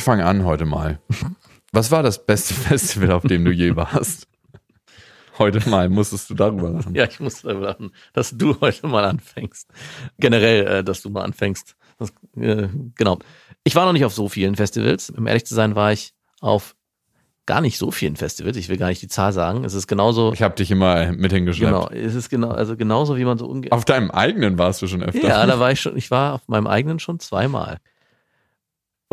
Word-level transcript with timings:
Ich 0.00 0.04
fange 0.04 0.24
an 0.24 0.46
heute 0.46 0.64
mal. 0.64 0.98
Was 1.72 1.90
war 1.90 2.02
das 2.02 2.24
beste 2.24 2.54
Festival, 2.68 3.12
auf 3.12 3.22
dem 3.22 3.44
du 3.44 3.50
je 3.50 3.76
warst? 3.76 4.28
Heute 5.38 5.68
mal 5.68 5.90
musstest 5.90 6.30
du 6.30 6.34
darüber 6.34 6.70
lachen. 6.70 6.94
Ja, 6.94 7.04
ich 7.04 7.20
muss 7.20 7.42
darüber 7.42 7.66
lachen, 7.66 7.92
dass 8.14 8.30
du 8.30 8.58
heute 8.62 8.86
mal 8.86 9.04
anfängst. 9.04 9.68
Generell, 10.18 10.66
äh, 10.66 10.82
dass 10.82 11.02
du 11.02 11.10
mal 11.10 11.22
anfängst. 11.22 11.76
Das, 11.98 12.14
äh, 12.34 12.68
genau. 12.94 13.18
Ich 13.62 13.74
war 13.74 13.84
noch 13.84 13.92
nicht 13.92 14.06
auf 14.06 14.14
so 14.14 14.30
vielen 14.30 14.56
Festivals. 14.56 15.10
Um 15.10 15.26
ehrlich 15.26 15.44
zu 15.44 15.54
sein, 15.54 15.76
war 15.76 15.92
ich 15.92 16.14
auf 16.40 16.76
gar 17.44 17.60
nicht 17.60 17.76
so 17.76 17.90
vielen 17.90 18.16
Festivals. 18.16 18.56
Ich 18.56 18.70
will 18.70 18.78
gar 18.78 18.88
nicht 18.88 19.02
die 19.02 19.08
Zahl 19.08 19.34
sagen. 19.34 19.64
Es 19.64 19.74
ist 19.74 19.86
genauso. 19.86 20.32
Ich 20.32 20.40
habe 20.40 20.54
dich 20.54 20.70
immer 20.70 21.12
mit 21.12 21.30
hingeschleppt. 21.30 21.72
Genau, 21.74 21.90
es 21.90 22.14
ist 22.14 22.30
genau, 22.30 22.52
also 22.52 22.74
genauso 22.74 23.18
wie 23.18 23.24
man 23.26 23.36
so 23.36 23.46
umgeht. 23.46 23.72
Auf 23.72 23.84
deinem 23.84 24.10
eigenen 24.10 24.56
warst 24.56 24.80
du 24.80 24.86
schon 24.86 25.02
öfter. 25.02 25.28
Ja, 25.28 25.44
da 25.44 25.60
war 25.60 25.70
ich 25.72 25.80
schon, 25.82 25.94
ich 25.94 26.10
war 26.10 26.32
auf 26.32 26.48
meinem 26.48 26.66
eigenen 26.66 27.00
schon 27.00 27.20
zweimal. 27.20 27.80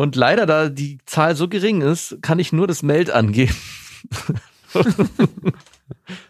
Und 0.00 0.14
leider, 0.14 0.46
da 0.46 0.68
die 0.68 0.98
Zahl 1.06 1.34
so 1.34 1.48
gering 1.48 1.80
ist, 1.80 2.18
kann 2.22 2.38
ich 2.38 2.52
nur 2.52 2.68
das 2.68 2.84
Meld 2.84 3.10
angeben. 3.10 3.56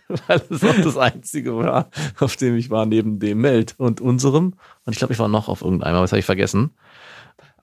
Weil 0.09 0.43
es 0.49 0.65
auch 0.65 0.81
das 0.83 0.97
einzige 0.97 1.55
war, 1.55 1.91
auf 2.19 2.37
dem 2.37 2.57
ich 2.57 2.71
war, 2.71 2.87
neben 2.87 3.19
dem 3.19 3.43
Meld 3.43 3.75
und 3.77 4.01
unserem. 4.01 4.55
Und 4.87 4.93
ich 4.95 4.97
glaube, 4.99 5.13
ich 5.13 5.19
war 5.19 5.29
noch 5.29 5.49
auf 5.49 5.61
irgendeinem, 5.61 5.97
aber 5.97 6.01
das 6.05 6.13
habe 6.13 6.21
ich 6.21 6.25
vergessen. 6.25 6.71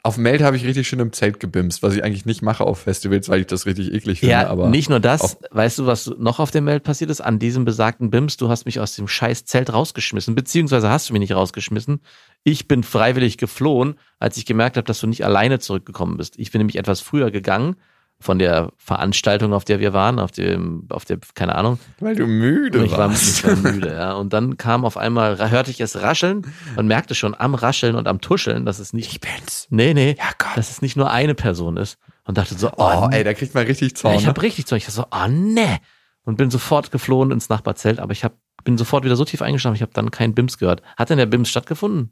Auf 0.04 0.18
Meld 0.18 0.44
habe 0.44 0.56
ich 0.56 0.64
richtig 0.64 0.88
schön 0.88 1.00
im 1.00 1.12
Zelt 1.12 1.40
gebimst, 1.40 1.82
was 1.82 1.96
ich 1.96 2.04
eigentlich 2.04 2.28
nicht 2.28 2.44
mache 2.44 2.64
auf 2.64 2.82
Festivals, 2.82 3.28
weil 3.28 3.40
ich 3.40 3.48
das 3.48 3.66
richtig 3.66 3.92
eklig 3.92 4.20
finde. 4.20 4.34
Ja, 4.34 4.48
aber 4.48 4.70
nicht 4.70 4.92
nur 4.92 5.00
das. 5.00 5.38
Weißt 5.50 5.80
du, 5.80 5.88
was 5.88 6.14
noch 6.20 6.38
auf 6.38 6.52
dem 6.52 6.66
Meld 6.66 6.84
passiert 6.84 7.10
ist? 7.10 7.22
An 7.22 7.40
diesem 7.40 7.66
besagten 7.66 8.12
Bims, 8.12 8.38
du 8.38 8.48
hast 8.48 8.66
mich 8.66 8.80
aus 8.80 8.96
dem 8.96 9.08
scheiß 9.08 9.46
Zelt 9.46 9.74
rausgeschmissen, 9.74 10.36
beziehungsweise 10.36 10.92
hast 10.92 11.10
du 11.10 11.14
mich 11.14 11.22
nicht 11.22 11.34
rausgeschmissen. 11.34 12.02
Ich 12.48 12.68
bin 12.68 12.84
freiwillig 12.84 13.38
geflohen, 13.40 13.96
als 14.20 14.38
ich 14.38 14.46
gemerkt 14.46 14.78
habe, 14.78 14.86
dass 14.86 15.00
du 15.00 15.08
nicht 15.08 15.26
alleine 15.26 15.58
zurückgekommen 15.60 16.16
bist. 16.18 16.38
Ich 16.38 16.52
bin 16.52 16.60
nämlich 16.60 16.78
etwas 16.78 17.02
früher 17.02 17.32
gegangen 17.32 17.76
von 18.20 18.38
der 18.38 18.72
Veranstaltung, 18.78 19.52
auf 19.52 19.66
der 19.66 19.80
wir 19.80 19.94
waren, 19.94 20.20
auf 20.20 20.30
dem, 20.32 20.86
auf 20.90 21.06
der, 21.06 21.18
keine 21.34 21.56
Ahnung. 21.56 21.80
Weil 22.00 22.16
du 22.16 22.28
müde 22.28 22.86
ich 22.86 22.92
war, 22.92 23.10
warst. 23.10 23.40
ich 23.40 23.44
war 23.46 23.56
müde, 23.74 23.92
ja. 23.94 24.14
Und 24.14 24.32
dann 24.32 24.58
kam 24.58 24.86
auf 24.86 24.96
einmal, 24.96 25.50
hörte 25.50 25.72
ich 25.72 25.82
es 25.82 26.00
rascheln 26.02 26.44
und 26.78 26.86
merkte 26.88 27.16
schon 27.16 27.34
am 27.34 27.56
Rascheln 27.56 27.96
und 27.96 28.08
am 28.08 28.22
Tuscheln, 28.22 28.64
dass 28.66 28.78
es 28.78 28.94
nicht, 28.94 29.12
ich 29.12 29.20
bin's. 29.22 29.66
nee, 29.72 29.94
nee, 29.96 30.16
Ja, 30.18 30.30
Gott. 30.38 30.56
dass 30.56 30.70
es 30.70 30.84
nicht 30.84 30.96
nur 30.96 31.10
eine 31.12 31.34
Person 31.34 31.78
ist. 31.78 31.98
Und 32.26 32.38
dachte 32.38 32.56
so, 32.56 32.70
oh, 32.70 32.74
Oh, 32.78 33.08
nee. 33.10 33.18
ey, 33.18 33.24
da 33.24 33.34
kriegt 33.34 33.54
man 33.56 33.66
richtig 33.66 33.90
Ja, 33.94 33.96
Zorn. 33.96 34.16
ich 34.16 34.22
ne? 34.22 34.28
habe 34.28 34.42
richtig 34.44 34.68
so, 34.68 34.76
ich 34.76 34.84
dachte 34.86 34.96
so, 34.96 35.06
oh 35.12 35.28
ne. 35.28 35.80
Und 36.24 36.38
bin 36.38 36.50
sofort 36.52 36.92
geflohen 36.92 37.32
ins 37.32 37.50
Nachbarzelt, 37.50 38.00
aber 38.00 38.12
ich 38.14 38.24
hab, 38.24 38.34
bin 38.64 38.78
sofort 38.78 39.04
wieder 39.04 39.16
so 39.16 39.26
tief 39.26 39.42
eingeschlafen, 39.42 39.76
ich 39.76 39.82
habe 39.82 39.92
dann 39.94 40.10
keinen 40.10 40.34
Bims 40.36 40.58
gehört. 40.58 40.82
Hat 40.96 41.10
denn 41.10 41.18
der 41.18 41.26
Bims 41.28 41.50
stattgefunden? 41.50 42.12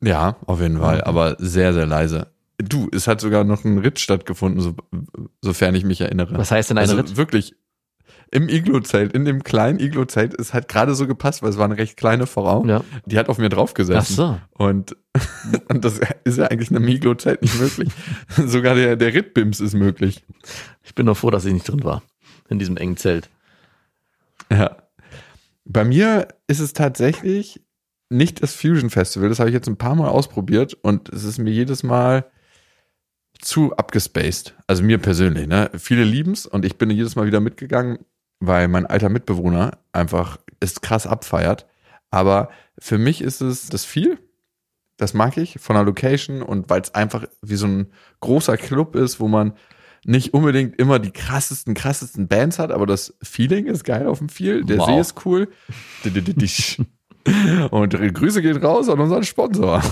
Ja, 0.00 0.36
auf 0.46 0.60
jeden 0.60 0.78
Fall, 0.78 1.02
aber 1.02 1.36
sehr, 1.38 1.72
sehr 1.72 1.86
leise. 1.86 2.28
Du, 2.58 2.88
es 2.92 3.06
hat 3.06 3.20
sogar 3.20 3.44
noch 3.44 3.64
ein 3.64 3.78
Ritt 3.78 4.00
stattgefunden, 4.00 4.60
so, 4.60 4.74
sofern 5.42 5.74
ich 5.74 5.84
mich 5.84 6.00
erinnere. 6.00 6.36
Was 6.36 6.50
heißt 6.50 6.70
denn 6.70 6.78
ein 6.78 6.82
also 6.82 6.96
Ritt? 6.96 7.16
wirklich 7.16 7.54
im 8.30 8.48
Iglo-Zelt, 8.48 9.12
in 9.12 9.24
dem 9.24 9.42
kleinen 9.42 9.78
Iglo-Zelt, 9.78 10.38
es 10.38 10.52
hat 10.52 10.68
gerade 10.68 10.94
so 10.94 11.06
gepasst, 11.06 11.42
weil 11.42 11.50
es 11.50 11.58
war 11.58 11.64
eine 11.64 11.78
recht 11.78 11.96
kleine 11.96 12.26
Frau. 12.26 12.64
Ja. 12.66 12.84
Die 13.06 13.18
hat 13.18 13.28
auf 13.28 13.38
mir 13.38 13.48
draufgesessen. 13.48 13.98
Ach 13.98 14.06
so. 14.06 14.40
Und, 14.52 14.96
und 15.68 15.84
das 15.84 16.00
ist 16.24 16.38
ja 16.38 16.46
eigentlich 16.46 16.70
in 16.70 16.76
einem 16.76 16.88
Iglo-Zelt 16.88 17.42
nicht 17.42 17.58
möglich. 17.58 17.90
Sogar 18.36 18.74
der, 18.74 18.96
der 18.96 19.14
Rittbims 19.14 19.60
ist 19.60 19.74
möglich. 19.74 20.24
Ich 20.82 20.94
bin 20.94 21.06
nur 21.06 21.14
froh, 21.14 21.30
dass 21.30 21.44
ich 21.44 21.52
nicht 21.52 21.68
drin 21.68 21.84
war. 21.84 22.02
In 22.48 22.58
diesem 22.58 22.76
engen 22.76 22.96
Zelt. 22.96 23.30
Ja. 24.50 24.76
Bei 25.64 25.84
mir 25.84 26.28
ist 26.46 26.60
es 26.60 26.72
tatsächlich 26.72 27.62
nicht 28.10 28.42
das 28.42 28.54
Fusion 28.54 28.90
Festival. 28.90 29.28
Das 29.28 29.38
habe 29.38 29.50
ich 29.50 29.54
jetzt 29.54 29.68
ein 29.68 29.76
paar 29.76 29.94
Mal 29.94 30.08
ausprobiert 30.08 30.74
und 30.74 31.08
es 31.10 31.24
ist 31.24 31.38
mir 31.38 31.50
jedes 31.50 31.82
Mal 31.82 32.26
zu 33.40 33.76
abgespaced. 33.76 34.54
Also 34.66 34.82
mir 34.82 34.98
persönlich, 34.98 35.46
ne? 35.46 35.70
Viele 35.76 36.04
lieben's 36.04 36.46
und 36.46 36.64
ich 36.64 36.76
bin 36.76 36.90
jedes 36.90 37.16
Mal 37.16 37.26
wieder 37.26 37.40
mitgegangen, 37.40 37.98
weil 38.40 38.68
mein 38.68 38.86
alter 38.86 39.08
Mitbewohner 39.08 39.78
einfach 39.92 40.38
es 40.60 40.80
krass 40.80 41.06
abfeiert. 41.06 41.66
Aber 42.10 42.50
für 42.78 42.98
mich 42.98 43.20
ist 43.20 43.40
es 43.40 43.68
das 43.68 43.84
viel. 43.84 44.18
Das 44.96 45.14
mag 45.14 45.36
ich 45.36 45.58
von 45.60 45.74
der 45.76 45.84
Location 45.84 46.42
und 46.42 46.70
weil 46.70 46.80
es 46.80 46.94
einfach 46.94 47.26
wie 47.42 47.56
so 47.56 47.66
ein 47.66 47.92
großer 48.20 48.56
Club 48.56 48.96
ist, 48.96 49.20
wo 49.20 49.28
man 49.28 49.52
nicht 50.04 50.34
unbedingt 50.34 50.78
immer 50.78 50.98
die 50.98 51.10
krassesten, 51.10 51.74
krassesten 51.74 52.28
Bands 52.28 52.58
hat, 52.58 52.72
aber 52.72 52.86
das 52.86 53.14
Feeling 53.22 53.66
ist 53.66 53.84
geil 53.84 54.06
auf 54.06 54.18
dem 54.18 54.28
Viel. 54.28 54.64
Der 54.64 54.78
Wow. 54.78 54.86
See 54.86 55.00
ist 55.00 55.26
cool. 55.26 55.48
Und 57.70 57.92
Grüße 58.14 58.42
gehen 58.42 58.56
raus 58.58 58.88
an 58.88 59.00
unseren 59.00 59.24
Sponsor. 59.24 59.82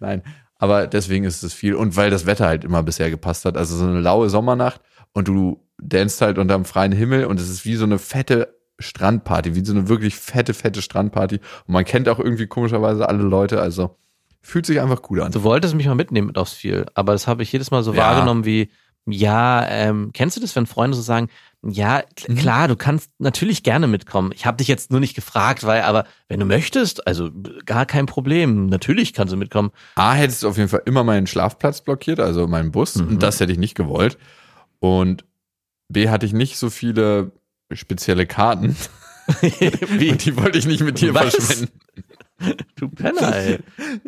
Nein, 0.00 0.22
aber 0.56 0.86
deswegen 0.86 1.24
ist 1.24 1.42
es 1.42 1.54
viel. 1.54 1.74
Und 1.74 1.96
weil 1.96 2.10
das 2.10 2.26
Wetter 2.26 2.46
halt 2.46 2.64
immer 2.64 2.82
bisher 2.82 3.10
gepasst 3.10 3.44
hat. 3.44 3.56
Also 3.56 3.76
so 3.76 3.84
eine 3.84 4.00
laue 4.00 4.28
Sommernacht 4.30 4.80
und 5.12 5.28
du 5.28 5.60
danst 5.78 6.20
halt 6.20 6.38
unterm 6.38 6.64
freien 6.64 6.92
Himmel 6.92 7.24
und 7.26 7.40
es 7.40 7.48
ist 7.48 7.64
wie 7.64 7.74
so 7.76 7.84
eine 7.84 7.98
fette 7.98 8.56
Strandparty, 8.78 9.54
wie 9.54 9.64
so 9.64 9.72
eine 9.72 9.88
wirklich 9.88 10.16
fette, 10.16 10.54
fette 10.54 10.82
Strandparty. 10.82 11.36
Und 11.66 11.72
man 11.72 11.84
kennt 11.84 12.08
auch 12.08 12.18
irgendwie 12.18 12.46
komischerweise 12.46 13.08
alle 13.08 13.22
Leute. 13.22 13.60
Also 13.60 13.96
fühlt 14.40 14.66
sich 14.66 14.80
einfach 14.80 15.02
gut 15.02 15.20
an. 15.20 15.32
Du 15.32 15.42
wolltest 15.42 15.74
mich 15.74 15.86
mal 15.86 15.94
mitnehmen 15.94 16.28
mit 16.28 16.38
aufs 16.38 16.52
Viel, 16.52 16.86
aber 16.94 17.12
das 17.12 17.28
habe 17.28 17.42
ich 17.42 17.52
jedes 17.52 17.70
Mal 17.70 17.82
so 17.82 17.92
Ja. 17.94 18.02
wahrgenommen 18.06 18.44
wie, 18.44 18.70
ja, 19.06 19.66
ähm, 19.68 20.10
kennst 20.12 20.36
du 20.36 20.40
das, 20.40 20.54
wenn 20.56 20.66
Freunde 20.66 20.96
so 20.96 21.02
sagen, 21.02 21.28
ja, 21.64 22.02
Mhm. 22.28 22.36
klar, 22.36 22.68
du 22.68 22.76
kannst 22.76 23.10
natürlich 23.18 23.62
gerne 23.62 23.86
mitkommen. 23.86 24.32
Ich 24.34 24.46
habe 24.46 24.56
dich 24.56 24.68
jetzt 24.68 24.90
nur 24.90 24.98
nicht 25.00 25.14
gefragt, 25.14 25.64
weil, 25.64 25.82
aber 25.82 26.04
wenn 26.28 26.40
du 26.40 26.46
möchtest, 26.46 27.06
also 27.06 27.30
gar 27.64 27.86
kein 27.86 28.06
Problem, 28.06 28.66
natürlich 28.66 29.12
kannst 29.12 29.32
du 29.32 29.36
mitkommen. 29.36 29.70
A, 29.94 30.12
hättest 30.14 30.42
du 30.42 30.48
auf 30.48 30.56
jeden 30.56 30.68
Fall 30.68 30.82
immer 30.86 31.04
meinen 31.04 31.26
Schlafplatz 31.26 31.80
blockiert, 31.82 32.18
also 32.20 32.46
meinen 32.48 32.72
Bus. 32.72 32.96
Mhm. 32.96 33.08
Und 33.08 33.22
das 33.22 33.38
hätte 33.40 33.52
ich 33.52 33.58
nicht 33.58 33.74
gewollt. 33.76 34.18
Und 34.80 35.24
B, 35.88 36.08
hatte 36.08 36.26
ich 36.26 36.32
nicht 36.32 36.56
so 36.58 36.68
viele 36.70 37.32
spezielle 37.72 38.26
Karten. 38.26 38.76
wie, 39.40 40.10
Und 40.10 40.24
die 40.24 40.36
wollte 40.36 40.58
ich 40.58 40.66
nicht 40.66 40.82
mit 40.82 41.00
dir 41.00 41.14
Was? 41.14 41.34
verschwenden. 41.36 41.72
du 42.76 42.88
Penner, 42.88 43.34
ey. 43.36 43.58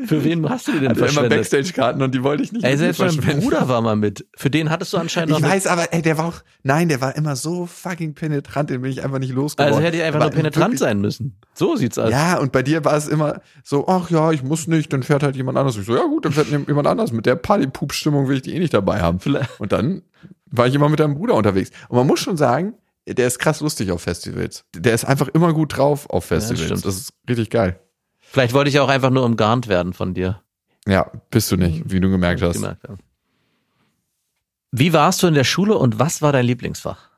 Für 0.06 0.24
wen 0.24 0.48
hast 0.48 0.68
du 0.68 0.72
die 0.72 0.78
denn 0.80 0.86
immer 0.90 0.96
verschwendet? 0.96 1.30
Backstage-Karten 1.38 2.02
und 2.02 2.14
die 2.14 2.22
wollte 2.22 2.42
ich 2.42 2.52
nicht 2.52 2.64
Ey, 2.64 2.76
selbst 2.76 2.98
mein. 3.00 3.16
Bruder 3.40 3.68
war 3.68 3.80
mal 3.80 3.96
mit. 3.96 4.26
Für 4.36 4.50
den 4.50 4.70
hattest 4.70 4.92
du 4.92 4.98
anscheinend 4.98 5.30
Ich 5.30 5.38
noch 5.38 5.44
eine 5.44 5.54
weiß, 5.54 5.66
aber 5.66 5.92
ey, 5.92 6.02
der 6.02 6.18
war 6.18 6.26
auch, 6.26 6.40
nein, 6.62 6.88
der 6.88 7.00
war 7.00 7.16
immer 7.16 7.36
so 7.36 7.66
fucking 7.66 8.14
penetrant, 8.14 8.70
den 8.70 8.82
bin 8.82 8.90
ich 8.90 9.02
einfach 9.04 9.18
nicht 9.18 9.32
losgeworden. 9.32 9.74
Also 9.74 9.86
hätte 9.86 9.98
er 9.98 10.06
einfach 10.06 10.20
War 10.20 10.26
nur 10.28 10.34
penetrant 10.36 10.64
wirklich- 10.66 10.80
sein 10.80 11.00
müssen. 11.00 11.38
So 11.54 11.76
sieht's 11.76 11.98
aus. 11.98 12.10
Ja, 12.10 12.38
und 12.38 12.52
bei 12.52 12.62
dir 12.62 12.84
war 12.84 12.96
es 12.96 13.06
immer 13.08 13.40
so, 13.62 13.86
ach 13.88 14.10
ja, 14.10 14.32
ich 14.32 14.42
muss 14.42 14.66
nicht, 14.66 14.92
dann 14.92 15.02
fährt 15.02 15.22
halt 15.22 15.36
jemand 15.36 15.56
anders. 15.58 15.76
Ich 15.76 15.86
so, 15.86 15.94
ja 15.94 16.04
gut, 16.04 16.24
dann 16.24 16.32
fährt 16.32 16.48
jemand 16.68 16.86
anders. 16.86 17.12
Mit 17.12 17.26
der 17.26 17.36
Party-Pup-Stimmung 17.36 18.28
will 18.28 18.36
ich 18.36 18.42
die 18.42 18.54
eh 18.54 18.58
nicht 18.58 18.74
dabei 18.74 19.00
haben. 19.00 19.18
Und 19.58 19.72
dann 19.72 20.02
war 20.50 20.66
ich 20.66 20.74
immer 20.74 20.88
mit 20.88 21.00
deinem 21.00 21.14
Bruder 21.14 21.34
unterwegs. 21.34 21.70
Und 21.88 21.96
man 21.96 22.06
muss 22.06 22.20
schon 22.20 22.36
sagen, 22.36 22.74
der 23.06 23.26
ist 23.26 23.38
krass 23.38 23.60
lustig 23.60 23.90
auf 23.90 24.00
Festivals. 24.02 24.64
Der 24.74 24.94
ist 24.94 25.04
einfach 25.04 25.28
immer 25.28 25.52
gut 25.52 25.76
drauf 25.76 26.08
auf 26.08 26.24
Festivals. 26.24 26.64
stimmt. 26.64 26.84
das 26.86 26.96
ist 26.96 27.12
richtig 27.28 27.50
geil. 27.50 27.78
Vielleicht 28.34 28.52
wollte 28.52 28.68
ich 28.68 28.80
auch 28.80 28.88
einfach 28.88 29.10
nur 29.10 29.24
umgarnt 29.24 29.68
werden 29.68 29.92
von 29.92 30.12
dir. 30.12 30.42
Ja, 30.88 31.08
bist 31.30 31.52
du 31.52 31.56
nicht, 31.56 31.84
wie 31.92 32.00
du 32.00 32.10
gemerkt 32.10 32.42
hast. 32.42 32.54
Gemerkt. 32.54 32.84
Wie 34.72 34.92
warst 34.92 35.22
du 35.22 35.28
in 35.28 35.34
der 35.34 35.44
Schule 35.44 35.78
und 35.78 36.00
was 36.00 36.20
war 36.20 36.32
dein 36.32 36.44
Lieblingsfach? 36.44 37.10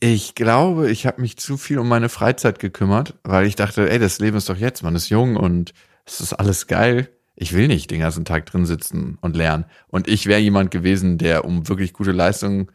Ich 0.00 0.34
glaube, 0.34 0.90
ich 0.90 1.06
habe 1.06 1.20
mich 1.20 1.36
zu 1.36 1.56
viel 1.56 1.78
um 1.78 1.86
meine 1.86 2.08
Freizeit 2.08 2.58
gekümmert, 2.58 3.14
weil 3.22 3.46
ich 3.46 3.54
dachte, 3.54 3.88
ey, 3.88 4.00
das 4.00 4.18
Leben 4.18 4.36
ist 4.36 4.48
doch 4.48 4.56
jetzt, 4.56 4.82
man 4.82 4.96
ist 4.96 5.08
jung 5.08 5.36
und 5.36 5.74
es 6.06 6.20
ist 6.20 6.32
alles 6.32 6.66
geil. 6.66 7.08
Ich 7.36 7.52
will 7.52 7.68
nicht 7.68 7.92
den 7.92 8.00
ganzen 8.00 8.24
Tag 8.24 8.46
drin 8.46 8.66
sitzen 8.66 9.16
und 9.20 9.36
lernen. 9.36 9.66
Und 9.86 10.08
ich 10.08 10.26
wäre 10.26 10.40
jemand 10.40 10.72
gewesen, 10.72 11.18
der, 11.18 11.44
um 11.44 11.68
wirklich 11.68 11.92
gute 11.92 12.10
Leistungen 12.10 12.66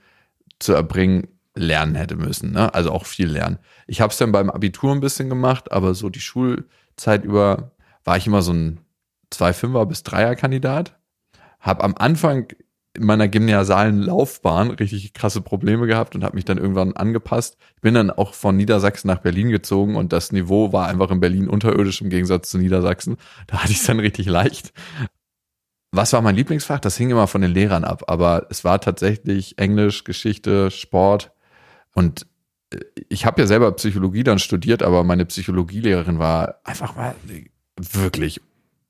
zu 0.57 0.71
erbringen, 0.71 1.27
lernen 1.55 1.95
hätte 1.95 2.15
müssen. 2.15 2.51
Ne? 2.51 2.73
Also 2.73 2.91
auch 2.91 3.05
viel 3.05 3.27
lernen. 3.27 3.59
Ich 3.87 4.01
habe 4.01 4.11
es 4.11 4.17
dann 4.17 4.31
beim 4.31 4.49
Abitur 4.49 4.91
ein 4.91 5.01
bisschen 5.01 5.29
gemacht, 5.29 5.71
aber 5.71 5.93
so 5.93 6.09
die 6.09 6.21
Schulzeit 6.21 7.23
über 7.23 7.71
war 8.03 8.17
ich 8.17 8.27
immer 8.27 8.41
so 8.41 8.53
ein 8.53 8.79
2-5er 9.33 9.85
bis 9.85 10.01
3er 10.01 10.35
Kandidat. 10.35 10.97
Hab 11.59 11.83
am 11.83 11.95
Anfang 11.97 12.47
in 12.93 13.05
meiner 13.05 13.27
gymnasialen 13.27 14.01
Laufbahn 14.01 14.71
richtig 14.71 15.13
krasse 15.13 15.41
Probleme 15.41 15.87
gehabt 15.87 16.15
und 16.15 16.23
habe 16.23 16.35
mich 16.35 16.43
dann 16.43 16.57
irgendwann 16.57 16.93
angepasst. 16.93 17.57
Ich 17.75 17.81
bin 17.81 17.93
dann 17.93 18.11
auch 18.11 18.33
von 18.33 18.57
Niedersachsen 18.57 19.07
nach 19.07 19.19
Berlin 19.19 19.49
gezogen 19.49 19.95
und 19.95 20.11
das 20.11 20.31
Niveau 20.31 20.73
war 20.73 20.87
einfach 20.87 21.09
in 21.11 21.21
Berlin 21.21 21.47
unterirdisch 21.47 22.01
im 22.01 22.09
Gegensatz 22.09 22.49
zu 22.49 22.57
Niedersachsen. 22.57 23.17
Da 23.47 23.59
hatte 23.59 23.71
ich 23.71 23.79
es 23.79 23.85
dann 23.85 23.99
richtig 23.99 24.25
leicht. 24.25 24.73
Was 25.93 26.11
war 26.13 26.21
mein 26.21 26.35
Lieblingsfach? 26.35 26.79
Das 26.79 26.97
hing 26.97 27.09
immer 27.09 27.27
von 27.27 27.41
den 27.41 27.51
Lehrern 27.51 27.83
ab, 27.83 28.03
aber 28.07 28.47
es 28.49 28.63
war 28.63 28.79
tatsächlich 28.81 29.57
Englisch, 29.57 30.03
Geschichte, 30.03 30.71
Sport 30.71 31.31
und 31.93 32.25
äh, 32.73 32.79
ich 33.09 33.25
habe 33.25 33.41
ja 33.41 33.47
selber 33.47 33.71
Psychologie 33.73 34.23
dann 34.23 34.39
studiert, 34.39 34.83
aber 34.83 35.03
meine 35.03 35.25
Psychologielehrerin 35.25 36.19
war 36.19 36.59
einfach 36.63 36.95
mal 36.95 37.15
wirklich 37.77 38.41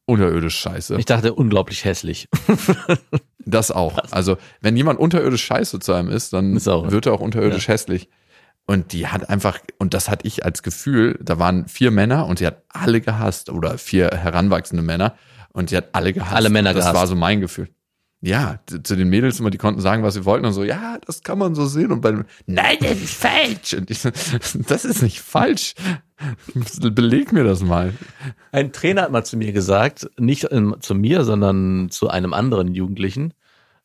unterirdisch 0.05 0.57
scheiße. 0.59 0.97
Ich 0.97 1.05
dachte, 1.05 1.33
unglaublich 1.33 1.85
hässlich. 1.85 2.27
Das 3.43 3.71
auch. 3.71 3.97
Also, 4.11 4.37
wenn 4.61 4.77
jemand 4.77 4.99
unterirdisch 4.99 5.43
scheiße 5.43 5.79
zu 5.79 5.93
einem 5.93 6.09
ist, 6.09 6.31
dann 6.31 6.55
Ist 6.55 6.67
auch- 6.67 6.91
wird 6.91 7.07
er 7.07 7.13
auch 7.13 7.21
unterirdisch 7.21 7.67
hässlich. 7.67 8.07
Und 8.67 8.93
die 8.93 9.07
hat 9.07 9.29
einfach, 9.31 9.57
und 9.79 9.95
das 9.95 10.09
hatte 10.09 10.27
ich 10.27 10.45
als 10.45 10.61
Gefühl, 10.61 11.17
da 11.21 11.39
waren 11.39 11.67
vier 11.67 11.89
Männer 11.89 12.27
und 12.27 12.37
sie 12.37 12.45
hat 12.45 12.63
alle 12.69 13.01
gehasst 13.01 13.49
oder 13.49 13.79
vier 13.79 14.09
heranwachsende 14.13 14.83
Männer. 14.83 15.15
Und 15.53 15.71
sie 15.71 15.77
hat 15.77 15.89
alle 15.93 16.13
gehasst. 16.13 16.35
Alle 16.35 16.51
Männer 16.51 16.73
Das 16.75 16.83
gehasst. 16.83 16.95
war 16.99 17.07
so 17.07 17.15
mein 17.15 17.41
Gefühl. 17.41 17.69
Ja, 18.23 18.59
zu 18.67 18.95
den 18.95 19.09
Mädels 19.09 19.39
immer, 19.39 19.49
die 19.49 19.57
konnten 19.57 19.81
sagen, 19.81 20.03
was 20.03 20.13
sie 20.13 20.25
wollten 20.25 20.45
und 20.45 20.53
so, 20.53 20.63
ja, 20.63 20.99
das 21.07 21.23
kann 21.23 21.39
man 21.39 21.55
so 21.55 21.65
sehen. 21.65 21.91
Und 21.91 22.01
bei 22.01 22.11
dem, 22.11 22.25
nein, 22.45 22.77
das 22.79 23.01
ist 23.01 23.15
falsch. 23.15 23.73
Und 23.73 23.89
ich 23.89 24.01
das 24.67 24.85
ist 24.85 25.01
nicht 25.01 25.21
falsch. 25.21 25.73
Beleg 26.79 27.33
mir 27.33 27.43
das 27.43 27.63
mal. 27.63 27.93
Ein 28.51 28.71
Trainer 28.73 29.01
hat 29.01 29.11
mal 29.11 29.25
zu 29.25 29.37
mir 29.37 29.51
gesagt, 29.51 30.07
nicht 30.19 30.47
ähm, 30.51 30.75
zu 30.81 30.93
mir, 30.93 31.23
sondern 31.23 31.89
zu 31.89 32.09
einem 32.09 32.33
anderen 32.33 32.75
Jugendlichen. 32.75 33.33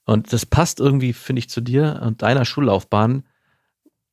Und 0.05 0.35
das 0.35 0.45
passt 0.45 0.81
irgendwie, 0.81 1.15
finde 1.15 1.41
ich, 1.41 1.49
zu 1.49 1.63
dir 1.63 2.03
und 2.05 2.21
deiner 2.21 2.45
Schullaufbahn. 2.45 3.25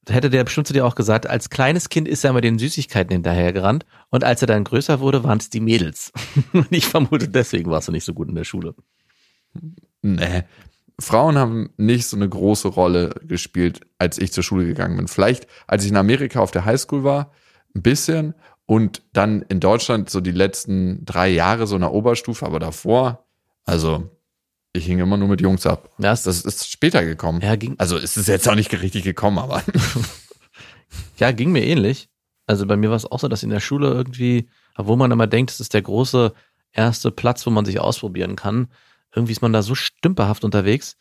Hätte 0.07 0.29
der 0.29 0.45
bestimmt 0.45 0.67
zu 0.67 0.73
dir 0.73 0.85
auch 0.85 0.95
gesagt, 0.95 1.27
als 1.27 1.49
kleines 1.49 1.89
Kind 1.89 2.07
ist 2.07 2.23
er 2.23 2.29
immer 2.29 2.41
den 2.41 2.59
Süßigkeiten 2.59 3.11
hinterhergerannt 3.11 3.85
und 4.09 4.23
als 4.23 4.41
er 4.41 4.47
dann 4.47 4.63
größer 4.63 5.01
wurde, 5.01 5.23
waren 5.25 5.37
es 5.39 5.49
die 5.49 5.61
Mädels. 5.61 6.11
Und 6.51 6.67
ich 6.71 6.87
vermute, 6.87 7.29
deswegen 7.29 7.71
warst 7.71 7.87
du 7.87 7.93
nicht 7.93 8.03
so 8.03 8.13
gut 8.13 8.27
in 8.27 8.35
der 8.35 8.43
Schule. 8.43 8.75
Nee. 10.03 10.43
Frauen 10.99 11.37
haben 11.39 11.71
nicht 11.77 12.05
so 12.05 12.15
eine 12.15 12.29
große 12.29 12.67
Rolle 12.67 13.15
gespielt, 13.23 13.81
als 13.97 14.19
ich 14.19 14.31
zur 14.31 14.43
Schule 14.43 14.65
gegangen 14.67 14.95
bin. 14.97 15.07
Vielleicht, 15.07 15.47
als 15.65 15.83
ich 15.83 15.89
in 15.89 15.97
Amerika 15.97 16.39
auf 16.39 16.51
der 16.51 16.65
Highschool 16.65 17.03
war, 17.03 17.31
ein 17.75 17.81
bisschen. 17.81 18.35
Und 18.67 19.01
dann 19.11 19.41
in 19.49 19.59
Deutschland 19.59 20.09
so 20.11 20.21
die 20.21 20.31
letzten 20.31 21.03
drei 21.03 21.29
Jahre 21.29 21.65
so 21.67 21.75
in 21.75 21.81
der 21.81 21.91
Oberstufe, 21.91 22.45
aber 22.45 22.59
davor, 22.59 23.25
also 23.65 24.09
ich 24.71 24.85
hing 24.85 24.99
immer 24.99 25.17
nur 25.17 25.27
mit 25.27 25.41
Jungs 25.41 25.65
ab. 25.65 25.89
Ja, 25.97 26.11
es- 26.13 26.23
Das 26.23 26.41
ist 26.45 26.69
später 26.71 27.03
gekommen. 27.03 27.41
Ja, 27.41 27.55
ging, 27.55 27.75
Also 27.79 27.97
es 27.97 28.15
ist 28.15 28.27
jetzt 28.27 28.47
auch 28.47 28.55
nicht 28.55 28.71
richtig 28.81 29.03
gekommen, 29.03 29.39
aber 29.39 29.63
Ja, 31.17 31.31
ging 31.31 31.51
mir 31.51 31.65
ähnlich. 31.65 32.09
Also 32.45 32.65
bei 32.65 32.75
mir 32.75 32.89
war 32.89 32.97
es 32.97 33.05
auch 33.09 33.19
so, 33.19 33.27
dass 33.27 33.43
in 33.43 33.49
der 33.49 33.59
Schule 33.59 33.89
irgendwie, 33.89 34.49
wo 34.77 34.95
man 34.95 35.11
immer 35.11 35.27
denkt, 35.27 35.51
es 35.51 35.59
ist 35.59 35.73
der 35.73 35.81
große 35.81 36.33
erste 36.71 37.11
Platz, 37.11 37.45
wo 37.45 37.49
man 37.51 37.65
sich 37.65 37.79
ausprobieren 37.79 38.35
kann, 38.35 38.67
irgendwie 39.13 39.33
ist 39.33 39.41
man 39.41 39.53
da 39.53 39.61
so 39.61 39.75
stümperhaft 39.75 40.43
unterwegs. 40.43 40.97